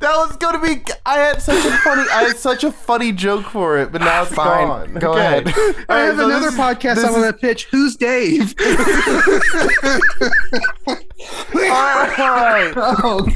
was 0.00 0.36
gonna 0.36 0.60
be. 0.60 0.82
I 1.04 1.18
had 1.18 1.42
such 1.42 1.64
a 1.64 1.70
funny. 1.78 2.02
I 2.10 2.24
had 2.28 2.36
such 2.36 2.64
a 2.64 2.70
funny 2.72 3.12
joke 3.12 3.46
for 3.46 3.78
it, 3.78 3.90
but 3.92 4.00
now 4.02 4.22
it's 4.22 4.32
Fine. 4.34 4.66
gone. 4.68 4.94
Go 4.94 5.10
Okay. 5.12 5.20
ahead. 5.20 5.48
I 5.48 5.84
right, 5.88 5.98
have 6.06 6.16
so 6.16 6.26
another 6.26 6.50
this 6.50 6.58
podcast 6.58 6.94
this 6.96 7.04
I 7.04 7.10
want 7.10 7.24
is- 7.24 7.32
to 7.32 7.38
pitch. 7.38 7.64
Who's 7.70 7.96
Dave? 7.96 8.54
All 11.54 11.64
right. 11.64 12.72
Oh, 13.04 13.26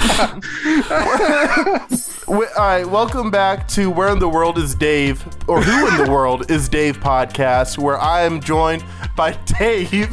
We- 2.28 2.46
all 2.46 2.64
right, 2.64 2.88
welcome 2.88 3.30
back 3.30 3.66
to 3.68 3.90
Where 3.90 4.08
in 4.08 4.18
the 4.20 4.28
World 4.28 4.56
is 4.58 4.74
Dave, 4.76 5.24
or 5.48 5.60
Who 5.60 5.88
in 5.88 6.04
the 6.04 6.10
World 6.10 6.50
is 6.50 6.68
Dave 6.68 6.98
podcast, 7.00 7.76
where 7.78 7.98
I 8.00 8.22
am 8.22 8.40
joined 8.40 8.84
by 9.16 9.32
Dave. 9.58 10.08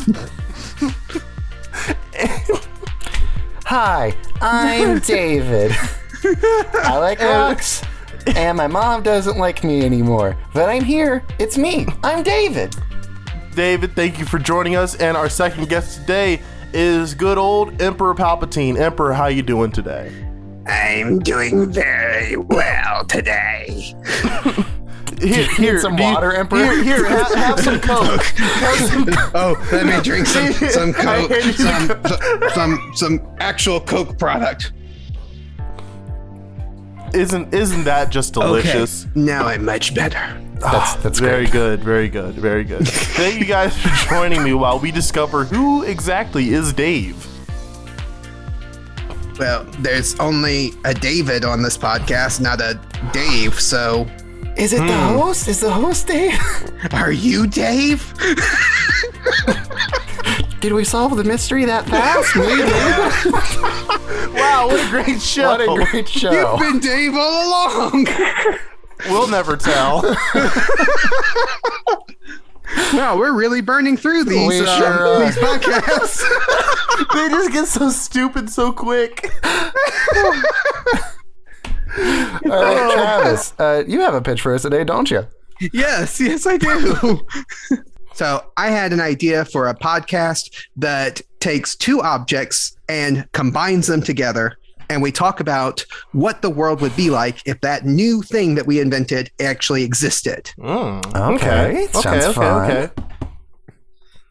Hi, 3.69 4.17
I'm 4.41 4.97
David. 5.05 5.71
I 6.73 6.97
like 6.97 7.19
rocks, 7.19 7.83
and 8.25 8.57
my 8.57 8.65
mom 8.65 9.03
doesn't 9.03 9.37
like 9.37 9.63
me 9.63 9.85
anymore. 9.85 10.35
But 10.55 10.69
I'm 10.69 10.83
here. 10.83 11.23
It's 11.37 11.55
me. 11.55 11.85
I'm 12.03 12.23
David. 12.23 12.75
David, 13.53 13.95
thank 13.95 14.17
you 14.17 14.25
for 14.25 14.39
joining 14.39 14.75
us. 14.75 14.95
And 14.95 15.15
our 15.15 15.29
second 15.29 15.69
guest 15.69 16.01
today 16.01 16.41
is 16.73 17.13
good 17.13 17.37
old 17.37 17.79
Emperor 17.79 18.15
Palpatine. 18.15 18.75
Emperor, 18.75 19.13
how 19.13 19.27
you 19.27 19.43
doing 19.43 19.71
today? 19.71 20.11
I'm 20.65 21.19
doing 21.19 21.71
very 21.71 22.37
well 22.37 23.05
today. 23.05 23.93
Here, 25.19 25.47
here, 25.55 25.79
some 25.79 25.95
do 25.95 26.03
you- 26.03 26.13
water, 26.13 26.33
Emperor? 26.33 26.59
Here, 26.59 26.83
here 26.83 27.05
have, 27.05 27.33
have 27.35 27.59
some 27.59 27.79
Coke. 27.81 28.21
Have 28.23 28.77
some- 28.89 29.05
Oh, 29.35 29.67
let 29.71 29.85
me 29.85 30.01
drink 30.01 30.25
some 30.27 30.51
some 30.69 30.93
Coke, 30.93 31.29
hate 31.29 31.45
you. 31.45 31.51
some 31.53 32.01
some 32.53 32.91
some 32.95 33.35
actual 33.39 33.79
Coke 33.81 34.17
product. 34.17 34.71
isn't 37.13 37.53
isn't 37.53 37.83
that 37.85 38.09
just 38.11 38.33
delicious? 38.33 39.05
Okay, 39.05 39.11
now 39.19 39.45
I'm 39.47 39.65
much 39.65 39.93
better. 39.95 40.41
That's 40.59 40.73
ah, 40.75 40.99
that's 41.01 41.19
very 41.19 41.45
great. 41.45 41.51
good, 41.53 41.83
very 41.83 42.09
good, 42.09 42.35
very 42.35 42.63
good. 42.63 42.87
Thank 42.87 43.39
you 43.39 43.45
guys 43.45 43.77
for 43.79 43.89
joining 44.09 44.43
me 44.43 44.53
while 44.53 44.77
we 44.79 44.91
discover 44.91 45.45
who 45.45 45.83
exactly 45.83 46.49
is 46.49 46.73
Dave. 46.73 47.25
Well, 49.39 49.63
there's 49.79 50.19
only 50.19 50.71
a 50.83 50.93
David 50.93 51.45
on 51.45 51.61
this 51.63 51.77
podcast, 51.77 52.41
not 52.41 52.59
a 52.59 52.77
Dave. 53.13 53.57
So, 53.57 54.05
Is 54.59 54.73
it 54.73 54.79
the 54.85 54.93
Hmm. 54.93 55.17
host? 55.17 55.47
Is 55.47 55.61
the 55.61 55.71
host 55.71 56.05
Dave? 56.07 56.37
are 56.93 57.11
you 57.11 57.47
Dave? 57.47 58.13
Did 60.59 60.73
we 60.73 60.83
solve 60.83 61.15
the 61.15 61.23
mystery 61.23 61.63
that 61.65 61.85
fast? 61.87 62.33
Dave? 62.33 62.69
Wow, 64.33 64.67
what 64.67 64.79
a 64.85 64.89
great 64.89 65.21
show! 65.21 65.49
What 65.49 65.61
a 65.61 65.65
great 65.91 66.07
show! 66.07 66.31
You've 66.31 66.59
been 66.59 66.79
Dave 66.79 67.13
all 67.15 67.47
along. 67.47 68.07
we'll 69.09 69.27
never 69.27 69.57
tell. 69.57 70.01
wow, 72.93 73.17
we're 73.17 73.33
really 73.33 73.61
burning 73.61 73.97
through 73.97 74.23
these, 74.25 74.47
We 74.47 74.59
uh, 74.61 74.77
sure 74.77 75.19
these 75.25 75.35
podcasts. 75.35 76.23
they 77.13 77.29
just 77.29 77.51
get 77.51 77.67
so 77.67 77.89
stupid 77.89 78.49
so 78.49 78.71
quick. 78.71 79.29
All 81.97 82.49
right, 82.63 82.91
Travis, 82.93 83.53
uh, 83.59 83.83
you 83.87 84.01
have 84.01 84.13
a 84.13 84.21
pitch 84.21 84.41
for 84.41 84.53
us 84.53 84.61
today, 84.63 84.83
don't 84.83 85.09
you? 85.09 85.25
yes, 85.73 86.19
yes, 86.21 86.45
I 86.47 86.57
do. 86.57 87.19
so, 88.13 88.43
I 88.57 88.69
had 88.69 88.93
an 88.93 88.99
idea 89.01 89.45
for 89.45 89.67
a 89.67 89.75
podcast 89.75 90.67
that 90.77 91.21
takes 91.39 91.75
two 91.75 92.01
objects 92.01 92.77
and 92.87 93.29
combines 93.33 93.87
them 93.87 94.01
together. 94.01 94.57
And 94.91 95.01
we 95.03 95.11
talk 95.11 95.39
about 95.39 95.85
what 96.13 96.41
the 96.41 96.49
world 96.49 96.81
would 96.81 96.95
be 96.95 97.09
like 97.11 97.41
if 97.45 97.61
that 97.61 97.85
new 97.85 98.23
thing 98.23 98.55
that 98.55 98.65
we 98.65 98.79
invented 98.79 99.29
actually 99.39 99.83
existed. 99.83 100.49
Mm, 100.57 101.05
Okay, 101.35 101.87
sounds 101.91 102.07
okay, 102.25 102.31
fun. 102.33 102.71
okay. 102.71 102.89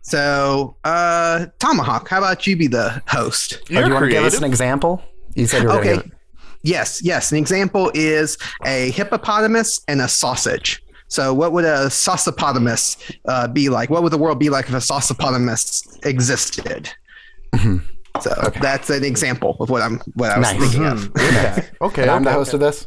So, 0.02 0.76
uh, 0.84 1.46
Tomahawk, 1.58 2.08
how 2.08 2.18
about 2.18 2.46
you 2.46 2.56
be 2.56 2.66
the 2.66 3.02
host? 3.06 3.58
Oh, 3.60 3.64
do 3.66 3.74
You're 3.74 3.86
you 3.86 3.92
want 3.92 4.04
to 4.06 4.10
give 4.10 4.24
us 4.24 4.38
an 4.38 4.44
example? 4.44 5.02
You 5.34 5.46
said 5.46 5.62
you 5.62 5.68
were 5.68 5.74
Okay. 5.74 5.96
going 5.96 6.00
to. 6.10 6.10
Yes, 6.62 7.02
yes. 7.02 7.32
An 7.32 7.38
example 7.38 7.90
is 7.94 8.36
a 8.64 8.90
hippopotamus 8.90 9.80
and 9.88 10.00
a 10.00 10.08
sausage. 10.08 10.82
So, 11.08 11.32
what 11.32 11.52
would 11.52 11.64
a 11.64 11.86
sausopotamus 11.86 13.16
uh, 13.26 13.48
be 13.48 13.68
like? 13.68 13.88
What 13.88 14.02
would 14.02 14.12
the 14.12 14.18
world 14.18 14.38
be 14.38 14.50
like 14.50 14.66
if 14.66 14.74
a 14.74 14.78
sausopotamus 14.78 16.04
existed? 16.04 16.90
Mm-hmm. 17.54 17.78
So 18.20 18.30
that's 18.60 18.90
an 18.90 19.04
example 19.04 19.56
of 19.60 19.70
what 19.70 19.80
I'm 19.82 20.00
what 20.14 20.30
I 20.30 20.38
was 20.38 20.52
Nice. 20.52 20.60
thinking 20.60 20.84
of. 20.86 21.12
Mm-hmm. 21.12 21.58
Okay, 21.58 21.68
okay. 21.80 22.02
And 22.02 22.10
I'm 22.10 22.24
the 22.24 22.32
host 22.32 22.50
okay. 22.50 22.56
of 22.56 22.60
this. 22.60 22.86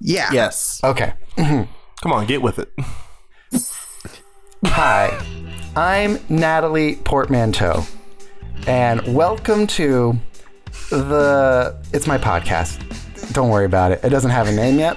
Yeah. 0.00 0.30
Yes. 0.32 0.80
Okay. 0.84 1.14
Mm-hmm. 1.36 1.72
Come 2.02 2.12
on, 2.12 2.26
get 2.26 2.42
with 2.42 2.58
it. 2.58 2.72
Hi, 4.66 5.18
I'm 5.74 6.18
Natalie 6.28 6.96
Portmanteau, 6.96 7.84
and 8.66 9.14
welcome 9.14 9.66
to 9.68 10.18
the. 10.90 11.76
It's 11.92 12.06
my 12.06 12.18
podcast. 12.18 12.82
Don't 13.32 13.50
worry 13.50 13.66
about 13.66 13.92
it. 13.92 14.00
It 14.04 14.10
doesn't 14.10 14.30
have 14.30 14.48
a 14.48 14.52
name 14.52 14.78
yet. 14.78 14.96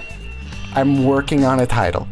I'm 0.74 1.04
working 1.04 1.44
on 1.44 1.60
a 1.60 1.66
title, 1.66 2.06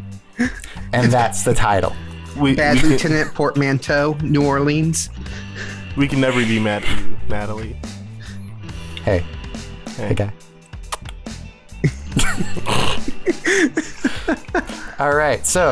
and 0.92 1.10
that's 1.12 1.44
the 1.44 1.54
title. 1.54 1.94
We, 2.36 2.54
Bad 2.54 2.74
we, 2.74 2.80
can, 2.80 2.90
Lieutenant 2.90 3.34
Portmanteau, 3.34 4.16
New 4.22 4.44
Orleans. 4.44 5.10
we 5.96 6.08
can 6.08 6.20
never 6.20 6.40
be 6.40 6.60
mad 6.60 6.84
at 6.84 7.00
you, 7.00 7.18
Natalie. 7.28 7.76
Hey, 9.04 9.24
hey, 9.96 10.14
guy. 10.14 10.32
All 14.98 15.14
right, 15.14 15.46
so 15.46 15.70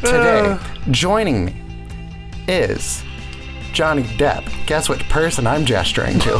today 0.00 0.40
uh. 0.40 0.58
joining 0.90 1.46
me 1.46 1.56
is 2.48 3.02
Johnny 3.76 4.04
Depp. 4.04 4.42
Guess 4.64 4.88
which 4.88 5.06
person 5.10 5.46
I'm 5.46 5.66
gesturing 5.66 6.18
to? 6.20 6.32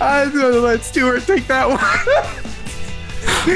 I'm 0.00 0.30
gonna 0.30 0.60
let 0.60 0.84
Stuart 0.84 1.24
take 1.26 1.48
that 1.48 1.68
one. 1.68 1.78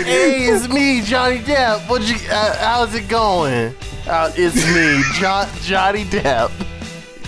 hey, 0.04 0.46
it's 0.46 0.66
me, 0.68 1.00
Johnny 1.00 1.38
Depp. 1.38 1.88
What 1.88 2.02
you? 2.02 2.16
Uh, 2.28 2.56
how's 2.58 2.92
it 2.96 3.06
going? 3.08 3.72
Uh, 4.08 4.32
it's 4.34 4.56
me, 4.74 5.00
John, 5.20 5.46
Johnny 5.62 6.04
Depp. 6.06 6.50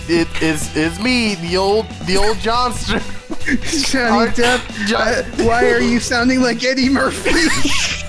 It 0.09 0.41
is 0.41 0.75
it's 0.75 0.99
me, 0.99 1.35
the 1.35 1.57
old 1.57 1.87
the 2.05 2.15
old 2.17 2.37
Johnster. 2.37 3.01
Johnny 3.91 4.31
Depp, 4.31 4.87
Jo- 4.87 4.97
uh, 4.97 5.23
why 5.45 5.69
are 5.69 5.81
you 5.81 5.99
sounding 5.99 6.41
like 6.41 6.63
Eddie 6.63 6.89
Murphy? 6.89 7.31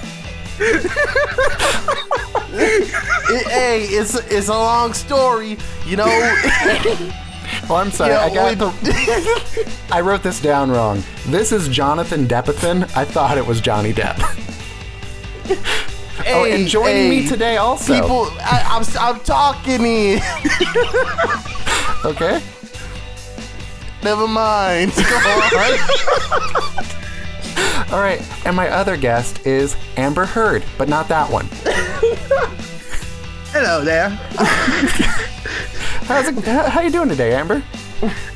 It- 3.30 3.46
hey, 3.48 3.82
it's 3.84 4.14
it's 4.14 4.48
a 4.48 4.52
long 4.52 4.92
story, 4.94 5.58
you 5.86 5.96
know. 5.96 6.06
Well, 7.68 7.76
I'm 7.76 7.90
sorry. 7.90 8.14
I 8.14 8.32
got 8.32 8.58
the. 8.58 9.76
I 9.92 10.00
wrote 10.00 10.22
this 10.22 10.40
down 10.40 10.70
wrong. 10.70 11.02
This 11.26 11.52
is 11.52 11.68
Jonathan 11.68 12.26
Deppathan. 12.26 12.84
I 12.96 13.04
thought 13.04 13.38
it 13.38 13.46
was 13.46 13.60
Johnny 13.60 13.92
Depp. 13.92 14.18
oh, 16.26 16.44
and 16.46 16.66
joining 16.66 16.96
hey, 16.96 17.22
me 17.22 17.28
today 17.28 17.58
also. 17.58 17.94
People, 17.94 18.28
I, 18.40 18.64
I'm 18.70 18.84
I'm 18.98 19.20
talking. 19.20 20.20
Okay. 22.04 22.40
Never 24.02 24.28
mind. 24.28 24.92
All 27.90 28.00
right. 28.00 28.22
And 28.46 28.54
my 28.54 28.68
other 28.68 28.96
guest 28.96 29.44
is 29.46 29.76
Amber 29.96 30.24
Heard, 30.24 30.64
but 30.76 30.88
not 30.88 31.08
that 31.08 31.30
one. 31.30 31.48
Hello 33.52 33.84
there. 33.84 34.10
How's 36.06 36.28
it, 36.28 36.44
how, 36.44 36.68
how 36.68 36.80
you 36.80 36.90
doing 36.90 37.08
today, 37.08 37.34
Amber? 37.34 37.62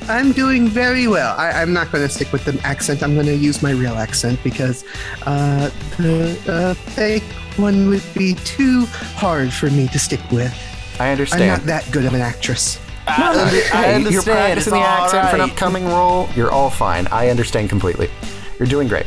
I'm 0.08 0.32
doing 0.32 0.66
very 0.66 1.06
well. 1.06 1.36
I, 1.38 1.52
I'm 1.52 1.72
not 1.72 1.92
going 1.92 2.06
to 2.06 2.12
stick 2.12 2.32
with 2.32 2.44
the 2.44 2.58
accent. 2.66 3.02
I'm 3.02 3.14
going 3.14 3.26
to 3.26 3.36
use 3.36 3.62
my 3.62 3.70
real 3.70 3.94
accent 3.94 4.40
because 4.42 4.84
uh, 5.26 5.70
the 5.98 6.36
uh, 6.48 6.74
fake 6.74 7.22
one 7.56 7.88
would 7.88 8.02
be 8.14 8.34
too 8.34 8.86
hard 9.14 9.52
for 9.52 9.70
me 9.70 9.86
to 9.88 9.98
stick 9.98 10.20
with. 10.32 10.52
I 10.98 11.10
understand. 11.10 11.42
I'm 11.44 11.48
not 11.48 11.60
that 11.66 11.88
good 11.92 12.04
of 12.04 12.14
an 12.14 12.20
actress. 12.20 12.80
I, 13.06 13.28
under- 13.28 13.74
I 13.74 13.94
understand. 13.94 14.12
You're 14.12 14.22
practicing 14.22 14.72
the 14.74 14.80
accent 14.80 15.28
for 15.30 15.36
an 15.36 15.42
upcoming 15.42 15.86
role. 15.86 16.28
You're 16.36 16.50
all 16.50 16.70
fine. 16.70 17.06
I 17.08 17.28
understand 17.28 17.68
completely. 17.68 18.10
You're 18.58 18.68
doing 18.68 18.88
great. 18.88 19.06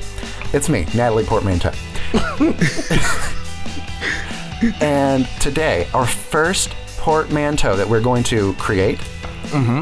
It's 0.54 0.70
me, 0.70 0.86
Natalie 0.96 1.26
Portmanteau. 1.26 1.72
and 4.82 5.28
today, 5.40 5.88
our 5.94 6.06
first 6.06 6.72
portmanteau 6.98 7.76
that 7.76 7.88
we're 7.88 8.02
going 8.02 8.24
to 8.24 8.54
create. 8.56 9.00
Mm-hmm. 9.50 9.82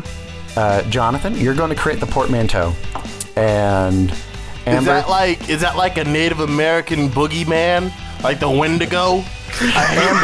Uh, 0.57 0.81
Jonathan, 0.89 1.35
you're 1.35 1.55
going 1.55 1.69
to 1.69 1.75
create 1.75 1.99
the 1.99 2.05
portmanteau, 2.05 2.73
and 3.35 4.13
Amber. 4.65 4.79
Is 4.79 4.85
that 4.85 5.09
like 5.09 5.49
is 5.49 5.61
that 5.61 5.75
like 5.75 5.97
a 5.97 6.03
Native 6.03 6.39
American 6.39 7.09
boogeyman, 7.09 7.91
like 8.23 8.39
the 8.39 8.49
Wendigo? 8.49 9.23
I 9.59 9.85
am 10.09 10.21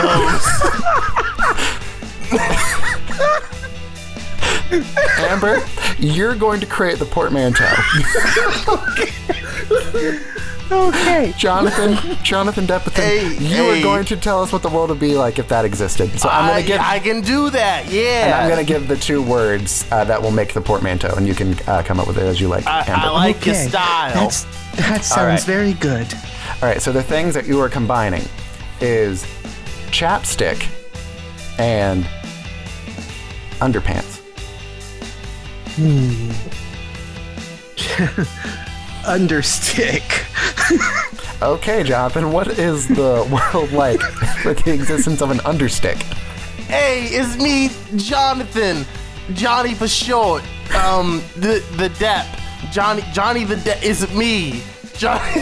those. 2.40 3.59
Amber, 4.72 5.62
you're 5.98 6.36
going 6.36 6.60
to 6.60 6.66
create 6.66 7.00
the 7.00 7.06
portmanteau. 7.06 7.66
Okay. 8.68 10.20
Okay. 10.72 11.34
Jonathan, 11.38 12.18
Jonathan 12.24 12.68
Deppathan, 12.68 13.04
Hey, 13.04 13.38
you 13.38 13.64
are 13.64 13.82
going 13.82 14.06
to 14.06 14.18
tell 14.18 14.44
us 14.44 14.52
what 14.52 14.62
the 14.62 14.70
world 14.70 14.90
would 14.90 15.00
be 15.00 15.16
like 15.16 15.40
if 15.40 15.48
that 15.50 15.66
existed. 15.66 16.20
So 16.20 16.30
I'm 16.30 16.50
going 16.50 16.62
to 16.62 16.68
give, 16.68 16.80
I 16.80 17.00
can 17.00 17.22
do 17.22 17.50
that. 17.50 17.92
Yeah. 17.92 18.26
and 18.26 18.34
I'm 18.36 18.50
going 18.50 18.64
to 18.66 18.72
give 18.72 18.88
the 18.88 18.98
two 18.98 19.22
words 19.22 19.86
uh, 19.92 20.04
that 20.06 20.22
will 20.22 20.32
make 20.32 20.54
the 20.54 20.62
portmanteau, 20.62 21.14
and 21.16 21.28
you 21.28 21.34
can 21.34 21.56
uh, 21.68 21.84
come 21.84 22.00
up 22.00 22.08
with 22.08 22.18
it 22.18 22.24
as 22.24 22.40
you 22.40 22.48
like. 22.48 22.66
I, 22.68 22.82
Amber. 22.82 23.08
I 23.08 23.10
like 23.10 23.46
your 23.46 23.56
style. 23.56 24.14
That's, 24.14 24.44
that 24.76 25.04
sounds 25.04 25.42
right. 25.42 25.42
very 25.42 25.74
good. 25.74 26.14
All 26.62 26.70
right, 26.70 26.82
so 26.82 26.92
the 26.92 27.04
things 27.04 27.34
that 27.34 27.48
you 27.48 27.60
are 27.62 27.70
combining 27.70 28.24
is 28.82 29.24
chapstick 29.92 30.68
and 31.58 32.06
underpants. 33.60 34.19
Understick. 39.06 40.26
Okay, 41.42 41.84
Jonathan, 41.84 42.34
what 42.34 42.50
is 42.60 42.86
the 42.90 43.26
world 43.54 43.72
like 43.72 44.02
with 44.44 44.62
the 44.66 44.74
existence 44.74 45.22
of 45.22 45.32
an 45.32 45.38
understick? 45.38 45.96
Hey, 46.68 47.06
it's 47.06 47.42
me, 47.42 47.70
Jonathan. 47.96 48.86
Johnny 49.36 49.74
for 49.74 49.88
short. 49.88 50.44
Um, 50.76 51.24
the 51.38 51.64
the 51.78 51.88
Depp. 51.92 52.28
Johnny 52.74 53.06
Johnny 53.14 53.46
the 53.46 53.56
Depp 53.56 53.82
is 53.82 54.14
me. 54.14 54.62
Johnny. 54.98 55.42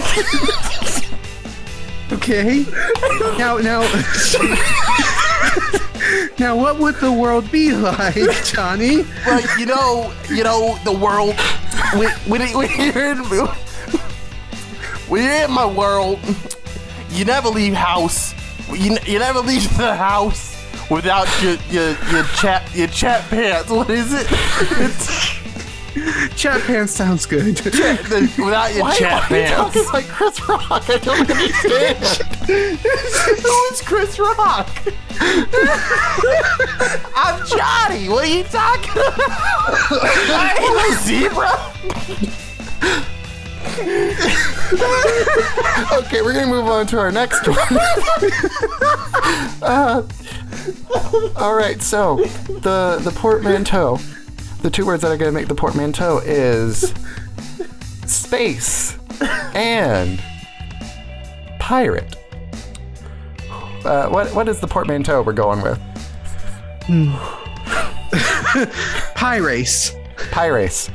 Okay. 2.11 2.63
now, 3.39 3.57
now, 3.57 3.81
Now, 6.39 6.55
what 6.55 6.77
would 6.77 6.95
the 6.95 7.11
world 7.11 7.49
be 7.51 7.71
like, 7.73 8.15
Johnny? 8.45 9.03
Well, 9.25 9.59
you 9.59 9.65
know, 9.65 10.13
you 10.29 10.43
know, 10.43 10.77
the 10.83 10.91
world. 10.91 11.35
When, 11.95 12.09
when, 12.27 12.41
it- 12.41 12.55
when 12.55 12.69
you're 12.77 13.11
in, 13.11 13.17
when 15.07 15.23
you're 15.23 15.43
in 15.45 15.51
my 15.51 15.65
world, 15.65 16.19
you 17.11 17.25
never 17.25 17.49
leave 17.49 17.73
house. 17.73 18.33
You, 18.71 18.97
you 19.05 19.19
never 19.19 19.39
leave 19.39 19.75
the 19.77 19.95
house 19.95 20.55
without 20.91 21.27
your 21.41 21.55
your 21.69 21.89
your 22.11 22.23
chat 22.35 22.63
your 22.75 22.87
chat 22.87 23.21
pants. 23.29 23.69
What 23.69 23.89
is 23.89 24.13
it? 24.13 24.27
It's, 24.29 25.09
Chat 26.35 26.61
pants 26.61 26.93
sounds 26.93 27.25
good. 27.25 27.55
the, 27.57 28.29
without 28.37 28.73
your 28.73 28.91
chat 28.91 29.29
Why 29.29 29.37
are 29.37 29.41
you 29.41 29.47
pants. 29.47 29.55
talking 29.55 29.85
like 29.93 30.07
Chris 30.07 30.47
Rock? 30.47 30.89
I 30.89 30.97
don't 30.97 31.29
understand. 31.29 31.97
Who 32.47 33.51
is 33.71 33.81
Chris 33.81 34.19
Rock? 34.19 34.69
I'm 37.15 37.45
Johnny. 37.47 38.09
What 38.09 38.23
are 38.25 38.27
you 38.27 38.43
talking 38.43 38.91
about? 38.91 39.13
I 40.29 40.55
ain't 40.59 40.77
a 40.93 40.95
zebra. 41.03 41.51
okay, 45.99 46.21
we're 46.21 46.33
gonna 46.33 46.47
move 46.47 46.65
on 46.67 46.85
to 46.87 46.97
our 46.99 47.11
next 47.11 47.47
one. 47.47 47.57
Uh, 49.61 50.03
all 51.35 51.55
right, 51.55 51.81
so 51.81 52.17
the 52.47 52.99
the 53.03 53.11
portmanteau, 53.11 53.99
the 54.61 54.69
two 54.69 54.85
words 54.85 55.01
that 55.03 55.11
are 55.11 55.17
gonna 55.17 55.31
make 55.31 55.47
the 55.47 55.55
portmanteau 55.55 56.19
is 56.19 56.93
space 58.05 58.97
and 59.53 60.21
pirate. 61.59 62.15
Uh, 63.85 64.09
what 64.09 64.33
what 64.33 64.47
is 64.49 64.59
the 64.59 64.67
portmanteau 64.67 65.21
we're 65.21 65.33
going 65.33 65.61
with? 65.61 65.79
Pyrace. 69.15 69.93
Pirace. 70.31 70.89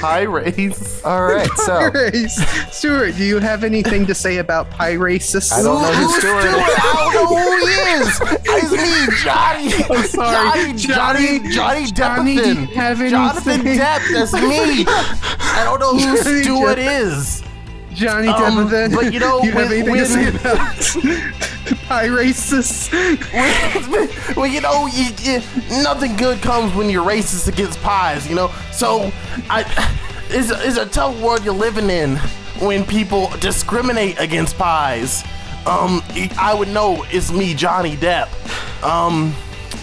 Hi, 0.00 0.22
Race. 0.22 1.04
All 1.04 1.24
right, 1.24 1.50
so 1.56 1.90
Pyrace. 1.90 2.36
Stuart, 2.72 3.16
do 3.16 3.24
you 3.24 3.38
have 3.38 3.64
anything 3.64 4.06
to 4.06 4.14
say 4.14 4.38
about 4.38 4.70
Pyraces? 4.70 5.50
I 5.52 5.62
don't 5.62 5.82
know 5.82 5.92
who 5.92 6.04
Who's 6.06 6.16
Stuart 6.16 6.42
Stuart? 6.42 6.58
is. 6.58 6.74
I 6.78 7.10
don't 7.12 7.14
know 7.14 7.50
who 7.50 7.66
he 7.66 7.72
is. 7.72 8.20
It's 8.56 8.70
me, 8.70 9.16
Johnny. 9.22 9.72
I'm 9.98 10.06
sorry. 10.08 10.72
Johnny, 10.74 10.78
Johnny, 10.78 11.50
Johnny 11.50 11.92
Johnny, 11.92 12.36
do 12.36 12.48
you 12.50 12.66
have 12.74 13.00
anything? 13.00 13.10
Jonathan 13.10 13.60
Depp, 13.62 14.12
that's 14.12 14.32
me. 14.32 14.84
I 14.86 15.62
don't 15.64 15.80
know 15.80 15.96
who 15.96 16.16
Stuart 16.42 16.78
is. 16.78 17.42
Johnny 17.94 18.28
Um, 18.28 18.68
Deppathan. 18.68 18.94
but 18.94 19.12
you 19.12 19.20
know, 19.20 19.42
you 19.44 19.52
have 19.52 19.70
when- 19.70 19.72
anything 19.72 19.94
to 19.94 20.06
say 20.06 20.24
when- 20.24 20.36
about 20.36 21.78
Pyraces? 21.88 22.90
well, 24.36 24.46
you 24.46 24.60
know, 24.60 24.86
you, 24.86 25.06
you, 25.22 25.40
nothing 25.82 26.16
good 26.16 26.40
comes 26.42 26.74
when 26.74 26.90
you're 26.90 27.04
racist 27.04 27.48
against 27.48 27.80
pies, 27.82 28.28
you 28.28 28.34
know? 28.34 28.50
So, 28.72 29.10
I, 29.48 29.64
it's, 30.28 30.50
a- 30.50 30.66
it's 30.66 30.76
a 30.76 30.86
tough 30.86 31.18
world 31.20 31.44
you're 31.44 31.54
living 31.54 31.88
in 31.90 32.16
when 32.60 32.84
people 32.84 33.30
discriminate 33.40 34.18
against 34.20 34.56
pies. 34.58 35.24
Um, 35.66 36.02
I 36.38 36.54
would 36.56 36.68
know 36.68 37.04
it's 37.10 37.32
me, 37.32 37.54
Johnny 37.54 37.96
Depp. 37.96 38.28
Um, 38.84 39.34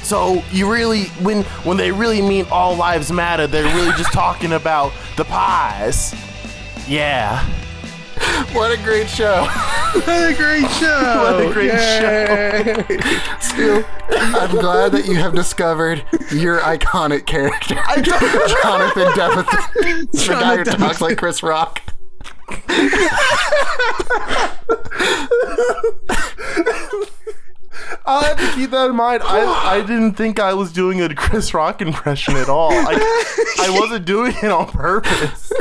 so 0.03 0.43
you 0.51 0.71
really, 0.71 1.05
when 1.23 1.43
when 1.63 1.77
they 1.77 1.91
really 1.91 2.21
mean 2.21 2.45
all 2.51 2.75
lives 2.75 3.11
matter, 3.11 3.47
they're 3.47 3.63
really 3.75 3.91
just 3.97 4.13
talking 4.13 4.53
about 4.53 4.93
the 5.17 5.25
pies. 5.25 6.13
Yeah. 6.87 7.43
What 8.53 8.71
a 8.71 8.81
great 8.83 9.09
show. 9.09 9.47
What 9.91 10.07
a 10.07 10.33
great 10.33 10.71
show! 10.71 11.01
What 11.17 11.45
a 11.45 11.51
great 11.51 11.65
Yay. 11.67 12.99
Stu, 13.41 13.83
I'm 14.09 14.51
glad 14.51 14.93
that 14.93 15.05
you 15.05 15.15
have 15.15 15.35
discovered 15.35 16.05
your 16.31 16.59
iconic 16.59 17.25
character, 17.25 17.75
Jonathan 18.01 19.07
Deppathan, 19.11 20.11
the 20.11 20.27
guy 20.29 20.55
who 20.55 20.63
talks 20.63 21.01
like 21.01 21.17
Chris 21.17 21.43
Rock. 21.43 21.81
I'll 28.05 28.23
have 28.23 28.37
to 28.37 28.51
keep 28.55 28.71
that 28.71 28.89
in 28.89 28.95
mind. 28.95 29.23
I, 29.23 29.77
I 29.77 29.81
didn't 29.81 30.13
think 30.13 30.39
I 30.39 30.53
was 30.53 30.71
doing 30.71 31.01
a 31.01 31.13
Chris 31.13 31.53
Rock 31.53 31.81
impression 31.81 32.37
at 32.37 32.47
all. 32.49 32.71
I, 32.71 32.95
I 33.59 33.69
wasn't 33.77 34.05
doing 34.05 34.33
it 34.41 34.51
on 34.51 34.67
purpose. 34.67 35.51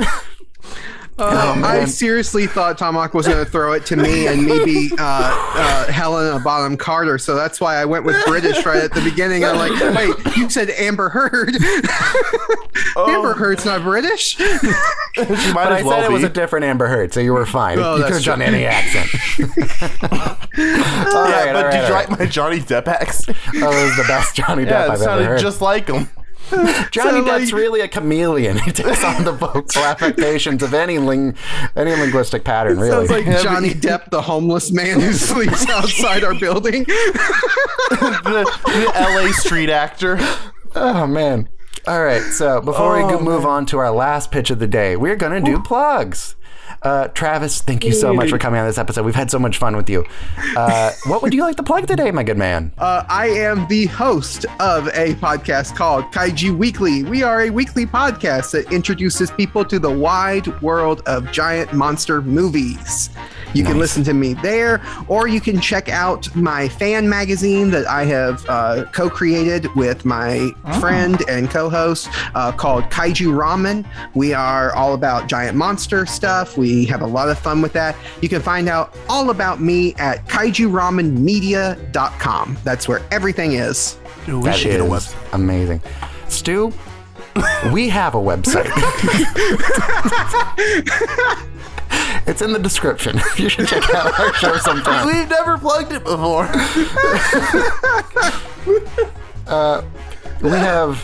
Uh, 1.20 1.60
I 1.64 1.84
seriously 1.84 2.46
thought 2.46 2.78
Tomahawk 2.78 3.12
was 3.14 3.26
going 3.28 3.44
to 3.44 3.50
throw 3.50 3.72
it 3.74 3.84
to 3.86 3.96
me 3.96 4.26
and 4.26 4.44
maybe 4.46 4.90
uh, 4.92 4.96
uh, 4.98 5.92
Helena 5.92 6.40
Bonham 6.40 6.76
Carter, 6.76 7.18
so 7.18 7.34
that's 7.34 7.60
why 7.60 7.76
I 7.76 7.84
went 7.84 8.04
with 8.04 8.16
British 8.26 8.64
right 8.64 8.82
at 8.82 8.92
the 8.94 9.02
beginning. 9.02 9.44
I'm 9.44 9.56
like, 9.56 9.72
wait, 10.26 10.36
you 10.36 10.48
said 10.48 10.70
Amber 10.70 11.08
Heard. 11.10 11.54
Amber 12.96 13.34
Heard's 13.34 13.64
not 13.64 13.82
British. 13.82 14.36
She 15.16 15.24
might 15.24 15.54
But 15.54 15.72
I 15.72 15.78
as 15.80 15.84
well 15.84 16.00
said 16.00 16.10
it 16.10 16.12
was 16.12 16.22
a 16.22 16.28
different 16.28 16.64
Amber 16.64 16.86
Heard, 16.86 17.12
so 17.12 17.18
you 17.20 17.32
were 17.32 17.44
fine. 17.44 17.78
Oh, 17.80 17.96
you 17.96 18.04
could 18.04 18.12
have 18.14 18.24
done 18.24 18.40
any 18.40 18.64
accent. 18.64 19.08
All 19.90 21.28
yeah, 21.28 21.44
right, 21.44 21.52
but 21.52 21.56
all 21.56 21.62
did 21.62 21.64
right, 21.64 21.74
you 21.74 21.82
all 21.82 21.90
like 21.90 22.10
my 22.18 22.26
Johnny 22.26 22.60
Depp 22.60 22.86
accent? 22.86 23.36
right. 23.48 23.60
That 23.60 23.68
was 23.86 23.96
the 23.96 24.04
best 24.06 24.36
Johnny 24.36 24.64
Depp 24.64 24.70
Yeah, 24.70 24.82
it 24.84 24.86
I've 24.86 24.94
ever 24.94 25.04
sounded 25.04 25.26
heard. 25.26 25.40
just 25.40 25.60
like 25.60 25.88
him. 25.88 26.08
Johnny 26.90 27.20
Depp's 27.20 27.52
like- 27.52 27.52
really 27.52 27.80
a 27.80 27.88
chameleon. 27.88 28.58
He 28.64 28.72
takes 28.72 29.02
on 29.04 29.24
the 29.24 29.32
vocal 29.32 29.82
affectations 29.84 30.62
of 30.62 30.74
any 30.74 30.98
ling- 30.98 31.36
any 31.76 31.92
linguistic 31.92 32.44
pattern, 32.44 32.78
really. 32.78 33.06
Sounds 33.06 33.26
like 33.26 33.42
Johnny 33.42 33.70
Depp, 33.70 34.10
the 34.10 34.22
homeless 34.22 34.70
man 34.72 35.00
who 35.00 35.12
sleeps 35.12 35.68
outside 35.68 36.24
our 36.24 36.34
building. 36.38 36.84
The, 37.90 38.50
the 38.64 38.92
LA 38.94 39.32
street 39.32 39.70
actor. 39.70 40.18
Oh 40.74 41.06
man. 41.06 41.48
All 41.86 42.02
right. 42.02 42.22
So 42.22 42.60
before 42.60 42.96
we 42.96 43.02
Oh, 43.02 43.10
go 43.18 43.20
move 43.20 43.44
on 43.46 43.66
to 43.66 43.78
our 43.78 43.90
last 43.90 44.30
pitch 44.30 44.50
of 44.50 44.58
the 44.58 44.66
day, 44.66 44.96
we're 44.96 45.16
gonna 45.16 45.40
do 45.40 45.60
plugs. 45.62 46.36
Uh, 46.82 47.08
Travis, 47.08 47.60
thank 47.62 47.84
you 47.84 47.92
so 47.92 48.14
much 48.14 48.30
for 48.30 48.38
coming 48.38 48.60
on 48.60 48.66
this 48.66 48.78
episode. 48.78 49.04
We've 49.04 49.14
had 49.14 49.30
so 49.30 49.38
much 49.38 49.58
fun 49.58 49.76
with 49.76 49.88
you. 49.90 50.04
Uh, 50.56 50.92
what 51.06 51.22
would 51.22 51.34
you 51.34 51.42
like 51.42 51.56
to 51.56 51.62
plug 51.62 51.86
today, 51.86 52.10
my 52.10 52.22
good 52.22 52.38
man? 52.38 52.72
Uh, 52.78 53.04
I 53.08 53.28
am 53.28 53.66
the 53.68 53.86
host 53.86 54.46
of 54.58 54.88
a 54.88 55.14
podcast 55.14 55.76
called 55.76 56.04
Kaiju 56.06 56.56
Weekly. 56.56 57.02
We 57.04 57.22
are 57.22 57.42
a 57.42 57.50
weekly 57.50 57.86
podcast 57.86 58.52
that 58.52 58.72
introduces 58.72 59.30
people 59.30 59.64
to 59.66 59.78
the 59.78 59.90
wide 59.90 60.60
world 60.62 61.02
of 61.06 61.30
giant 61.32 61.72
monster 61.72 62.22
movies. 62.22 63.10
You 63.52 63.64
can 63.64 63.78
listen 63.78 64.04
to 64.04 64.14
me 64.14 64.34
there, 64.34 64.80
or 65.08 65.26
you 65.26 65.40
can 65.40 65.60
check 65.60 65.88
out 65.88 66.34
my 66.36 66.68
fan 66.68 67.08
magazine 67.08 67.70
that 67.70 67.86
I 67.86 68.04
have 68.04 68.44
uh, 68.48 68.84
co 68.92 69.10
created 69.10 69.66
with 69.74 70.04
my 70.04 70.50
friend 70.78 71.20
and 71.28 71.50
co 71.50 71.68
host 71.68 72.08
uh, 72.36 72.52
called 72.52 72.84
Kaiju 72.84 73.34
Ramen. 73.36 73.84
We 74.14 74.32
are 74.34 74.72
all 74.74 74.94
about 74.94 75.28
giant 75.28 75.56
monster 75.56 76.06
stuff. 76.06 76.56
We 76.60 76.84
have 76.84 77.00
a 77.00 77.06
lot 77.06 77.30
of 77.30 77.38
fun 77.38 77.62
with 77.62 77.72
that. 77.72 77.96
You 78.20 78.28
can 78.28 78.42
find 78.42 78.68
out 78.68 78.94
all 79.08 79.30
about 79.30 79.62
me 79.62 79.94
at 79.94 80.28
kaijuramenmedia.com. 80.28 82.58
That's 82.62 82.86
where 82.86 83.00
everything 83.10 83.52
is. 83.52 83.96
Dude, 84.26 84.34
we 84.36 84.42
That 84.44 84.58
should 84.58 84.72
get 84.72 84.80
a 84.82 84.92
is 84.92 85.14
amazing. 85.32 85.80
Stu, 86.28 86.70
we 87.72 87.88
have 87.88 88.14
a 88.14 88.18
website. 88.18 88.66
it's 92.26 92.42
in 92.42 92.52
the 92.52 92.58
description. 92.58 93.18
You 93.38 93.48
should 93.48 93.68
check 93.68 93.88
out 93.94 94.20
our 94.20 94.34
show 94.34 94.58
sometime. 94.58 95.06
We've 95.06 95.30
never 95.30 95.56
plugged 95.56 95.92
it 95.92 96.04
before. 96.04 96.46
Uh, 99.46 99.82
we 100.42 100.50
have 100.50 101.02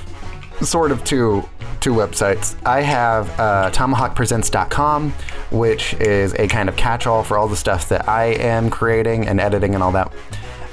sort 0.62 0.92
of 0.92 1.04
two 1.04 1.46
two 1.80 1.92
websites. 1.92 2.56
I 2.66 2.80
have 2.80 3.28
uh, 3.38 3.70
tomahawkpresents.com, 3.72 5.12
which 5.50 5.94
is 5.94 6.34
a 6.34 6.48
kind 6.48 6.68
of 6.68 6.76
catch-all 6.76 7.22
for 7.22 7.38
all 7.38 7.48
the 7.48 7.56
stuff 7.56 7.88
that 7.90 8.08
I 8.08 8.26
am 8.26 8.70
creating 8.70 9.28
and 9.28 9.40
editing 9.40 9.74
and 9.74 9.82
all 9.82 9.92
that. 9.92 10.12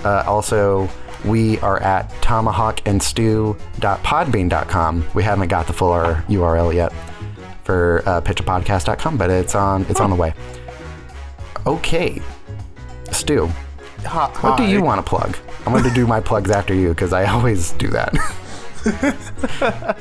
Uh, 0.04 0.24
also, 0.26 0.90
we 1.26 1.60
are 1.60 1.82
at 1.82 2.10
tomahawkandstew.podbean.com. 2.22 5.06
We 5.14 5.24
haven't 5.24 5.48
got 5.50 5.68
the 5.68 5.74
full 5.74 5.92
URL 5.92 6.74
yet 6.74 6.94
for 7.64 8.02
uh, 8.06 8.22
pitchapodcast.com, 8.22 9.18
but 9.18 9.30
it's 9.30 9.56
on 9.56 9.86
it's 9.90 10.00
on 10.00 10.10
the 10.10 10.16
way. 10.16 10.34
Okay, 11.66 12.22
Stu, 13.12 13.48
what 14.08 14.58
do 14.58 14.66
you 14.66 14.82
want 14.82 15.04
to 15.04 15.10
plug? 15.10 15.38
I'm 15.66 15.72
going 15.72 15.86
to 15.86 15.94
do 15.94 16.06
my 16.06 16.20
plugs 16.20 16.52
after 16.52 16.74
you 16.74 16.90
because 16.90 17.14
I 17.14 17.26
always 17.26 17.72
do 17.74 17.88
that. 17.90 18.14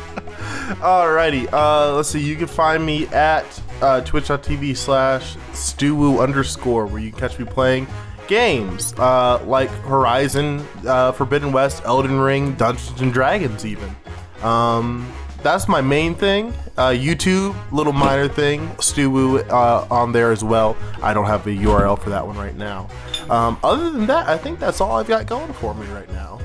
Alrighty, 0.82 1.52
uh, 1.52 1.94
let's 1.94 2.08
see. 2.08 2.20
You 2.20 2.34
can 2.36 2.48
find 2.48 2.84
me 2.84 3.06
at 3.08 3.62
uh, 3.80 4.00
twitch.tv 4.00 4.76
slash 4.76 5.36
stewoo 5.52 6.20
underscore, 6.20 6.86
where 6.86 7.00
you 7.00 7.10
can 7.10 7.20
catch 7.20 7.38
me 7.38 7.44
playing 7.44 7.86
games 8.26 8.94
uh, 8.98 9.42
like 9.44 9.70
Horizon, 9.70 10.66
uh, 10.86 11.12
Forbidden 11.12 11.52
West, 11.52 11.82
Elden 11.84 12.18
Ring, 12.18 12.54
Dungeons 12.54 13.00
and 13.00 13.12
Dragons, 13.12 13.64
even. 13.64 13.94
Um, 14.42 15.12
that's 15.42 15.68
my 15.68 15.80
main 15.80 16.14
thing. 16.14 16.52
Uh, 16.76 16.88
YouTube, 16.90 17.54
little 17.70 17.92
minor 17.92 18.28
thing, 18.28 18.66
Stewoo 18.76 19.48
uh, 19.50 19.86
on 19.90 20.12
there 20.12 20.32
as 20.32 20.42
well. 20.42 20.76
I 21.02 21.12
don't 21.12 21.26
have 21.26 21.46
a 21.46 21.50
URL 21.50 21.98
for 22.00 22.10
that 22.10 22.26
one 22.26 22.36
right 22.36 22.56
now. 22.56 22.88
Um, 23.28 23.58
other 23.62 23.90
than 23.90 24.06
that, 24.06 24.28
I 24.28 24.38
think 24.38 24.58
that's 24.58 24.80
all 24.80 24.96
I've 24.96 25.08
got 25.08 25.26
going 25.26 25.52
for 25.54 25.74
me 25.74 25.86
right 25.88 26.10
now. 26.12 26.40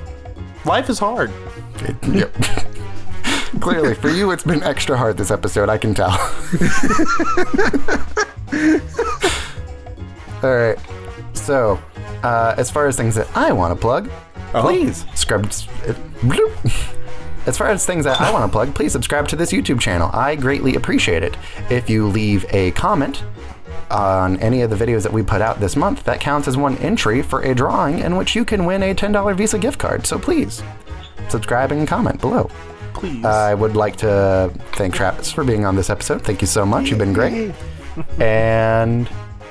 Life 0.68 0.90
is 0.90 0.98
hard. 0.98 1.32
Yep. 2.06 2.34
Clearly, 3.60 3.94
for 3.94 4.10
you, 4.10 4.32
it's 4.32 4.44
been 4.44 4.62
extra 4.62 4.98
hard 4.98 5.16
this 5.16 5.30
episode. 5.30 5.70
I 5.70 5.78
can 5.78 5.94
tell. 5.94 6.10
All 10.42 10.54
right. 10.54 10.76
So, 11.32 11.80
uh, 12.22 12.54
as 12.58 12.70
far 12.70 12.86
as 12.86 12.98
things 12.98 13.14
that 13.14 13.34
I 13.34 13.50
want 13.50 13.74
to 13.74 13.80
plug, 13.80 14.10
please 14.52 15.06
subscribe. 15.14 15.46
As 17.46 17.56
far 17.56 17.68
as 17.68 17.86
things 17.86 18.04
that 18.04 18.20
I 18.20 18.30
want 18.30 18.44
to 18.44 18.52
plug, 18.52 18.74
please 18.74 18.92
subscribe 18.92 19.26
to 19.28 19.36
this 19.36 19.52
YouTube 19.52 19.80
channel. 19.80 20.10
I 20.12 20.36
greatly 20.36 20.74
appreciate 20.74 21.22
it. 21.22 21.34
If 21.70 21.88
you 21.88 22.06
leave 22.06 22.44
a 22.50 22.72
comment 22.72 23.22
on 23.90 24.36
any 24.38 24.62
of 24.62 24.70
the 24.70 24.76
videos 24.76 25.02
that 25.02 25.12
we 25.12 25.22
put 25.22 25.40
out 25.40 25.60
this 25.60 25.76
month, 25.76 26.04
that 26.04 26.20
counts 26.20 26.48
as 26.48 26.56
one 26.56 26.76
entry 26.78 27.22
for 27.22 27.42
a 27.42 27.54
drawing 27.54 28.00
in 28.00 28.16
which 28.16 28.34
you 28.34 28.44
can 28.44 28.64
win 28.64 28.82
a 28.82 28.94
$10 28.94 29.36
Visa 29.36 29.58
gift 29.58 29.78
card. 29.78 30.06
So 30.06 30.18
please 30.18 30.62
subscribe 31.28 31.72
and 31.72 31.86
comment 31.86 32.20
below. 32.20 32.50
Please. 32.94 33.24
I 33.24 33.54
would 33.54 33.76
like 33.76 33.96
to 33.96 34.52
thank 34.72 34.94
Travis 34.94 35.30
for 35.30 35.44
being 35.44 35.64
on 35.64 35.76
this 35.76 35.90
episode. 35.90 36.22
Thank 36.22 36.40
you 36.40 36.46
so 36.46 36.66
much. 36.66 36.90
You've 36.90 36.98
been 36.98 37.12
great. 37.12 37.54
and 38.18 39.08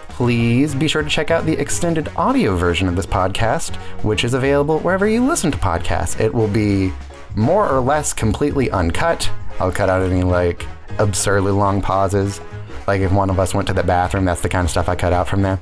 please 0.10 0.76
be 0.76 0.88
sure 0.88 1.04
to 1.04 1.10
check 1.10 1.32
out 1.32 1.46
the 1.46 1.54
extended 1.54 2.10
audio 2.16 2.56
version 2.56 2.88
of 2.88 2.96
this 2.96 3.06
podcast, 3.06 3.76
which 4.04 4.24
is 4.24 4.34
available 4.34 4.80
wherever 4.80 5.08
you 5.08 5.26
listen 5.26 5.52
to 5.52 5.58
podcasts. 5.58 6.20
It 6.20 6.34
will 6.34 6.48
be 6.48 6.92
more 7.36 7.70
or 7.70 7.80
less 7.80 8.14
completely 8.14 8.70
uncut. 8.72 9.30
I'll 9.60 9.72
cut 9.72 9.90
out 9.90 10.02
any 10.02 10.24
like 10.24 10.66
absurdly 10.98 11.52
long 11.52 11.82
pauses. 11.82 12.42
Like 12.88 13.02
if 13.02 13.12
one 13.12 13.30
of 13.30 13.40
us 13.40 13.54
went 13.54 13.68
to 13.68 13.74
the 13.74 13.84
bathroom, 13.84 14.26
that's 14.26 14.42
the 14.42 14.50
kind 14.50 14.64
of 14.66 14.72
stuff 14.72 14.88
I 14.88 14.96
cut 14.96 15.14
out 15.14 15.28
from 15.28 15.42
there. 15.42 15.60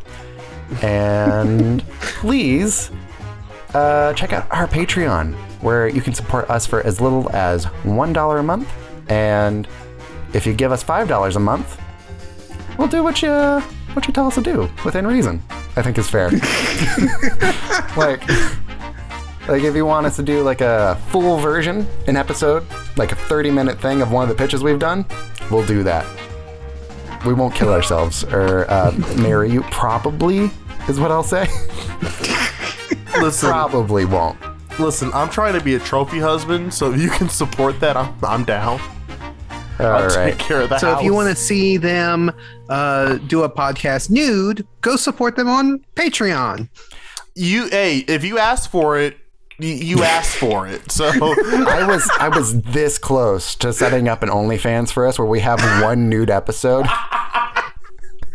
And 0.81 1.85
please 1.99 2.91
uh, 3.73 4.13
check 4.13 4.31
out 4.31 4.47
our 4.51 4.67
Patreon, 4.67 5.33
where 5.61 5.87
you 5.87 6.01
can 6.01 6.13
support 6.13 6.49
us 6.49 6.65
for 6.65 6.81
as 6.85 7.01
little 7.01 7.29
as 7.35 7.65
$1 7.65 8.39
a 8.39 8.43
month. 8.43 8.69
And 9.09 9.67
if 10.33 10.45
you 10.45 10.53
give 10.53 10.71
us 10.71 10.83
$5 10.83 11.35
a 11.35 11.39
month, 11.39 11.81
we'll 12.77 12.87
do 12.87 13.03
what 13.03 13.21
you 13.21 13.61
what 13.93 14.05
you 14.07 14.13
tell 14.13 14.27
us 14.27 14.35
to 14.35 14.41
do 14.41 14.69
within 14.83 15.07
reason. 15.07 15.41
I 15.77 15.81
think 15.81 15.97
is 15.97 16.09
fair. 16.09 16.29
like 17.97 18.27
like 19.47 19.63
if 19.63 19.75
you 19.75 19.85
want 19.85 20.05
us 20.05 20.15
to 20.17 20.23
do 20.23 20.41
like 20.41 20.61
a 20.61 20.99
full 21.09 21.37
version, 21.37 21.87
an 22.07 22.17
episode, 22.17 22.65
like 22.97 23.11
a 23.11 23.15
30 23.15 23.51
minute 23.51 23.79
thing 23.79 24.01
of 24.01 24.11
one 24.11 24.23
of 24.23 24.29
the 24.29 24.35
pitches 24.35 24.63
we've 24.63 24.79
done, 24.79 25.05
we'll 25.49 25.65
do 25.65 25.83
that. 25.83 26.05
We 27.25 27.33
won't 27.33 27.55
kill 27.55 27.73
ourselves 27.73 28.23
or 28.25 28.69
uh, 28.69 28.91
marry 29.17 29.51
you. 29.51 29.61
Probably 29.63 30.49
is 30.87 30.99
what 30.99 31.11
I'll 31.11 31.23
say. 31.23 31.47
listen, 33.19 33.49
Probably 33.49 34.05
won't. 34.05 34.37
listen. 34.79 35.11
I'm 35.13 35.29
trying 35.29 35.53
to 35.57 35.61
be 35.63 35.75
a 35.75 35.79
trophy 35.79 36.19
husband, 36.19 36.73
so 36.73 36.93
if 36.93 37.01
you 37.01 37.09
can 37.09 37.29
support 37.29 37.79
that, 37.79 37.97
I'm, 37.97 38.13
I'm 38.23 38.43
down. 38.43 38.79
All 39.79 39.85
I'll 39.87 40.07
right. 40.07 40.31
take 40.31 40.39
care 40.39 40.61
of 40.61 40.69
the 40.69 40.77
So 40.79 40.91
house. 40.91 40.99
if 40.99 41.05
you 41.05 41.13
want 41.13 41.29
to 41.29 41.35
see 41.35 41.77
them 41.77 42.31
uh, 42.69 43.15
do 43.27 43.43
a 43.43 43.49
podcast 43.49 44.09
nude, 44.09 44.65
go 44.81 44.95
support 44.95 45.35
them 45.35 45.49
on 45.49 45.83
Patreon. 45.95 46.69
you, 47.35 47.67
hey, 47.69 47.99
if 48.07 48.23
you 48.23 48.37
ask 48.37 48.69
for 48.69 48.97
it, 48.97 49.17
you, 49.59 50.03
asked 50.03 50.35
for 50.37 50.67
it. 50.67 50.91
So 50.91 51.05
I 51.07 51.85
was 51.87 52.09
I 52.19 52.29
was 52.29 52.61
this 52.61 52.97
close 52.97 53.55
to 53.55 53.71
setting 53.73 54.07
up 54.07 54.23
an 54.23 54.29
OnlyFans 54.29 54.91
for 54.91 55.05
us 55.07 55.17
where 55.17 55.27
we 55.27 55.39
have 55.41 55.59
one 55.81 56.09
nude 56.09 56.29
episode. 56.29 56.85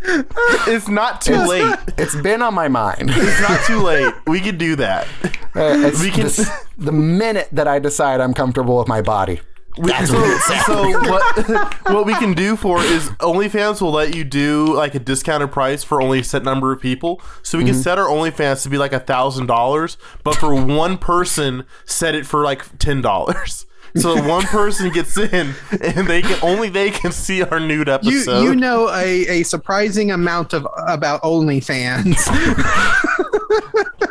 it's 0.03 0.89
not 0.89 1.21
too 1.21 1.37
late. 1.37 1.77
It's 1.99 2.17
been 2.23 2.43
on 2.43 2.55
my 2.55 2.69
mind. 2.69 3.11
It's 3.13 3.41
not 3.41 3.65
too 3.67 3.81
late. 3.83 4.13
We 4.27 4.41
can 4.41 4.57
do 4.57 4.77
that. 4.77 5.07
Uh, 5.55 5.85
it's 5.87 6.01
We 6.03 6.11
can- 6.11 6.23
this- 6.25 6.51
the 6.79 6.93
minute 6.93 7.49
that 7.53 7.69
I 7.69 7.79
decide 7.79 8.21
I'm 8.21 8.33
comfortable 8.33 8.79
with 8.79 8.89
my 8.89 9.03
body. 9.03 9.41
We, 9.79 9.93
so, 10.05 10.39
so 10.67 10.91
what 11.09 11.75
what 11.89 12.07
we 12.07 12.15
can 12.15 12.35
do 12.35 12.57
for 12.57 12.83
is 12.83 13.09
OnlyFans 13.21 13.81
will 13.81 13.93
let 13.93 14.15
you 14.15 14.25
do 14.25 14.75
like 14.75 14.95
a 14.95 14.99
discounted 14.99 15.53
price 15.53 15.85
for 15.85 16.03
only 16.03 16.21
a 16.21 16.25
set 16.25 16.43
number 16.43 16.73
of 16.73 16.81
people. 16.81 17.21
So 17.43 17.57
we 17.57 17.65
can 17.65 17.75
mm-hmm. 17.75 17.83
set 17.83 17.99
our 17.99 18.07
OnlyFans 18.07 18.63
to 18.65 18.69
be 18.69 18.79
like 18.79 18.93
a 18.93 19.01
thousand 19.01 19.47
dollars, 19.47 19.97
but 20.25 20.35
for 20.37 20.55
one 20.55 20.99
person, 20.99 21.65
set 21.85 22.15
it 22.15 22.27
for 22.27 22.43
like 22.43 22.79
ten 22.79 23.01
dollars. 23.01 23.67
So 23.97 24.15
that 24.15 24.25
one 24.29 24.45
person 24.45 24.91
gets 24.91 25.17
in, 25.17 25.55
and 25.81 26.07
they 26.07 26.23
can 26.23 26.39
only 26.43 26.69
they 26.69 26.91
can 26.91 27.13
see 27.13 27.43
our 27.43 27.61
nude 27.61 27.87
You 27.87 27.95
episode. 27.95 28.43
you 28.43 28.55
know 28.55 28.89
a, 28.91 29.41
a 29.41 29.43
surprising 29.45 30.11
amount 30.11 30.53
of 30.53 30.67
about 30.87 31.23
OnlyFans. 31.23 32.17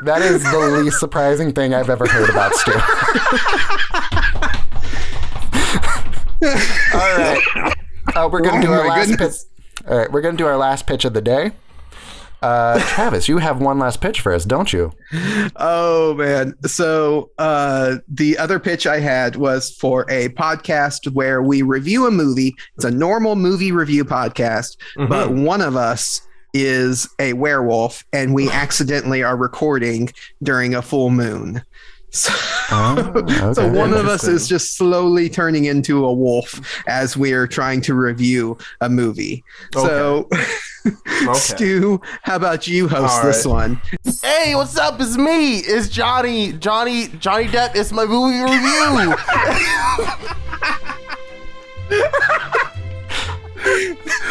That 0.03 0.21
is 0.21 0.43
the 0.43 0.81
least 0.81 0.99
surprising 0.99 1.51
thing 1.51 1.73
I've 1.73 1.89
ever 1.89 2.07
heard 2.07 2.29
about 2.29 2.53
Stu. 2.55 2.71
All 6.43 6.49
right. 7.17 7.73
Uh, 8.15 8.29
we're 8.31 8.41
gonna 8.41 8.61
do 8.61 8.69
Oh 8.69 8.73
our 8.73 8.87
last 8.87 9.09
goodness. 9.09 9.45
pitch. 9.45 9.85
All 9.89 9.97
right, 9.97 10.11
we're 10.11 10.21
gonna 10.21 10.37
do 10.37 10.47
our 10.47 10.57
last 10.57 10.87
pitch 10.87 11.05
of 11.05 11.13
the 11.13 11.21
day. 11.21 11.51
Uh, 12.41 12.79
Travis, 12.87 13.27
you 13.27 13.37
have 13.39 13.59
one 13.61 13.79
last 13.79 13.99
pitch 13.99 14.21
for 14.21 14.33
us, 14.33 14.45
don't 14.45 14.71
you? 14.71 14.93
Oh 15.57 16.15
man. 16.17 16.55
So 16.65 17.31
uh 17.37 17.97
the 18.07 18.37
other 18.37 18.59
pitch 18.59 18.87
I 18.87 18.99
had 18.99 19.35
was 19.35 19.71
for 19.71 20.05
a 20.09 20.29
podcast 20.29 21.11
where 21.13 21.41
we 21.43 21.61
review 21.61 22.07
a 22.07 22.11
movie. 22.11 22.55
It's 22.75 22.85
a 22.85 22.91
normal 22.91 23.35
movie 23.35 23.71
review 23.73 24.05
podcast, 24.05 24.77
but 25.09 25.31
one 25.33 25.59
of 25.61 25.75
us 25.75 26.21
is 26.53 27.07
a 27.19 27.33
werewolf 27.33 28.03
and 28.13 28.33
we 28.33 28.49
accidentally 28.49 29.21
are 29.21 29.35
recording 29.37 30.09
during 30.41 30.73
a 30.73 30.81
full 30.81 31.09
moon. 31.11 31.61
So, 32.11 32.33
Oh, 32.71 33.53
so 33.53 33.67
one 33.67 33.93
of 33.93 34.07
us 34.07 34.25
is 34.27 34.47
just 34.47 34.77
slowly 34.77 35.27
turning 35.29 35.65
into 35.65 36.05
a 36.05 36.13
wolf 36.13 36.59
as 36.87 37.17
we're 37.17 37.47
trying 37.47 37.81
to 37.81 37.93
review 37.95 38.57
a 38.81 38.89
movie. 38.89 39.43
So 39.73 40.27
Stu, 41.33 41.99
how 42.21 42.35
about 42.35 42.67
you 42.67 42.87
host 42.87 43.13
All 43.17 43.23
this 43.23 43.45
right. 43.45 43.51
one? 43.51 43.81
Hey, 44.21 44.53
what's 44.55 44.77
up? 44.77 44.99
It's 45.01 45.17
me. 45.17 45.59
It's 45.59 45.89
Johnny. 45.89 46.53
Johnny. 46.53 47.07
Johnny 47.19 47.45
Depp. 47.45 47.75
It's 47.75 47.91
my 47.91 48.05
movie 48.05 48.41
review. 48.41 49.15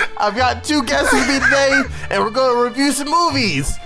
I've 0.19 0.35
got 0.37 0.65
two 0.65 0.83
guests 0.85 1.13
with 1.13 1.29
me 1.29 1.39
today, 1.39 1.83
and 2.11 2.23
we're 2.23 2.31
going 2.31 2.57
to 2.57 2.63
review 2.71 2.93
some 2.93 3.09
movies. 3.11 3.77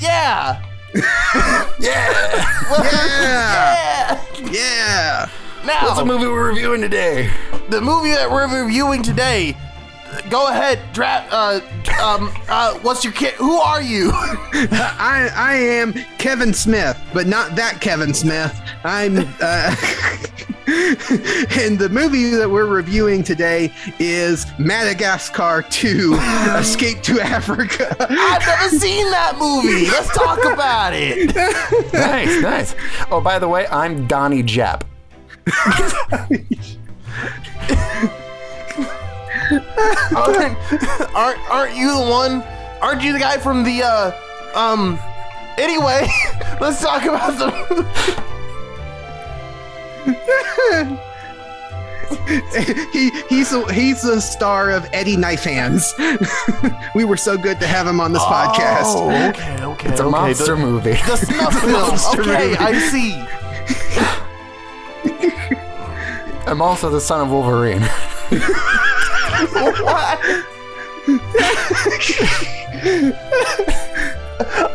Yeah. 0.00 0.62
Yeah. 0.94 1.68
Yeah. 1.80 2.54
Yeah. 2.82 4.24
Yeah. 4.50 5.28
Now, 5.64 5.82
What's 5.84 5.98
the 5.98 6.04
movie 6.04 6.26
we're 6.26 6.48
reviewing 6.48 6.80
today? 6.80 7.30
the 7.68 7.80
movie 7.80 8.10
that 8.10 8.30
we're 8.30 8.62
reviewing 8.64 9.02
today. 9.02 9.54
Go 10.30 10.46
ahead, 10.48 10.80
draft. 10.94 11.28
Uh, 11.30 11.60
um, 12.02 12.32
uh, 12.48 12.74
what's 12.78 13.04
your 13.04 13.12
kid? 13.12 13.34
Who 13.34 13.58
are 13.58 13.82
you? 13.82 14.10
I 14.14 15.30
I 15.34 15.54
am 15.56 15.92
Kevin 16.16 16.54
Smith, 16.54 16.98
but 17.12 17.26
not 17.26 17.54
that 17.56 17.80
Kevin 17.82 18.14
Smith. 18.14 18.58
I'm 18.84 19.18
uh, 19.40 19.76
and 20.68 21.78
the 21.78 21.88
movie 21.90 22.28
that 22.28 22.46
we're 22.50 22.66
reviewing 22.66 23.22
today 23.22 23.72
is 23.98 24.44
Madagascar 24.58 25.62
2 25.70 26.14
Escape 26.56 27.00
to 27.04 27.22
Africa. 27.22 27.96
I've 27.98 28.46
never 28.46 28.76
seen 28.76 29.10
that 29.10 29.38
movie. 29.38 29.86
Let's 29.88 30.14
talk 30.14 30.44
about 30.44 30.92
it. 30.92 31.34
Nice, 31.92 32.42
nice. 32.42 32.74
Oh, 33.10 33.20
by 33.20 33.38
the 33.38 33.48
way, 33.48 33.66
I'm 33.68 34.06
Donnie 34.06 34.42
Jepp. 34.42 34.82
aren't, 40.14 40.58
aren't 41.14 41.50
aren't 41.50 41.76
you 41.76 41.94
the 41.94 42.10
one? 42.10 42.42
Aren't 42.82 43.02
you 43.02 43.12
the 43.12 43.18
guy 43.18 43.38
from 43.38 43.64
the 43.64 43.82
uh 43.82 44.12
um? 44.54 44.98
Anyway, 45.56 46.06
let's 46.60 46.80
talk 46.82 47.04
about 47.04 47.38
the. 47.38 48.28
he 52.92 53.10
he's 53.28 53.52
a, 53.52 53.72
he's 53.72 54.02
the 54.02 54.20
star 54.20 54.70
of 54.70 54.88
Eddie 54.92 55.16
Knife 55.16 55.44
Hands. 55.44 55.94
we 56.94 57.04
were 57.04 57.16
so 57.16 57.36
good 57.36 57.60
to 57.60 57.66
have 57.66 57.86
him 57.86 58.00
on 58.00 58.12
this 58.12 58.22
podcast. 58.22 58.84
Oh, 58.86 59.28
okay, 59.28 59.62
okay. 59.62 59.90
It's 59.90 60.00
a 60.00 60.04
okay. 60.04 60.10
monster 60.10 60.56
the, 60.56 60.62
movie. 60.62 60.92
The 60.92 61.16
snuff 61.16 61.60
film. 61.60 61.72
monster 61.72 62.22
Okay, 62.22 62.48
movie. 62.48 62.58
I 62.58 62.78
see. 62.78 63.14
I'm 66.46 66.62
also 66.62 66.88
the 66.88 67.00
son 67.00 67.20
of 67.20 67.30
Wolverine. 67.30 67.82
What? 69.82 70.18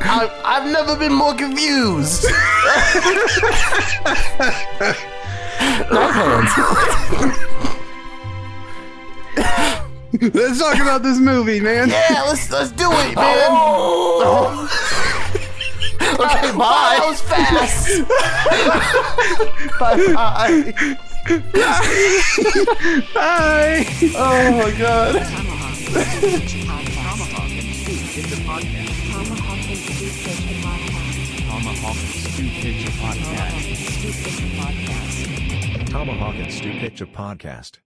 I've, 0.01 0.31
I've 0.43 0.71
never 0.71 0.95
been 0.95 1.13
more 1.13 1.33
confused. 1.33 2.25
Knife 5.63 6.15
hands. 6.15 6.51
Let's 10.33 10.59
talk 10.59 10.75
about 10.75 11.01
this 11.03 11.19
movie, 11.19 11.59
man. 11.59 11.89
Yeah, 11.89 12.23
let's 12.27 12.51
let's 12.51 12.71
do 12.71 12.91
it, 12.91 13.15
man. 13.15 13.47
Oh. 13.49 14.69
Okay, 16.13 16.51
bye. 16.55 16.99
That 16.99 17.07
was 17.07 17.21
fast. 17.21 17.87
bye 19.79 19.97
bye. 20.13 20.63
Uh, 21.55 21.79
bye. 23.15 23.85
Oh 24.15 24.51
my 24.59 24.71
god. 24.77 25.13
Tomahawk 36.03 36.35
and 36.35 36.51
Pitch 36.81 36.99
a 36.99 37.05
podcast. 37.05 37.77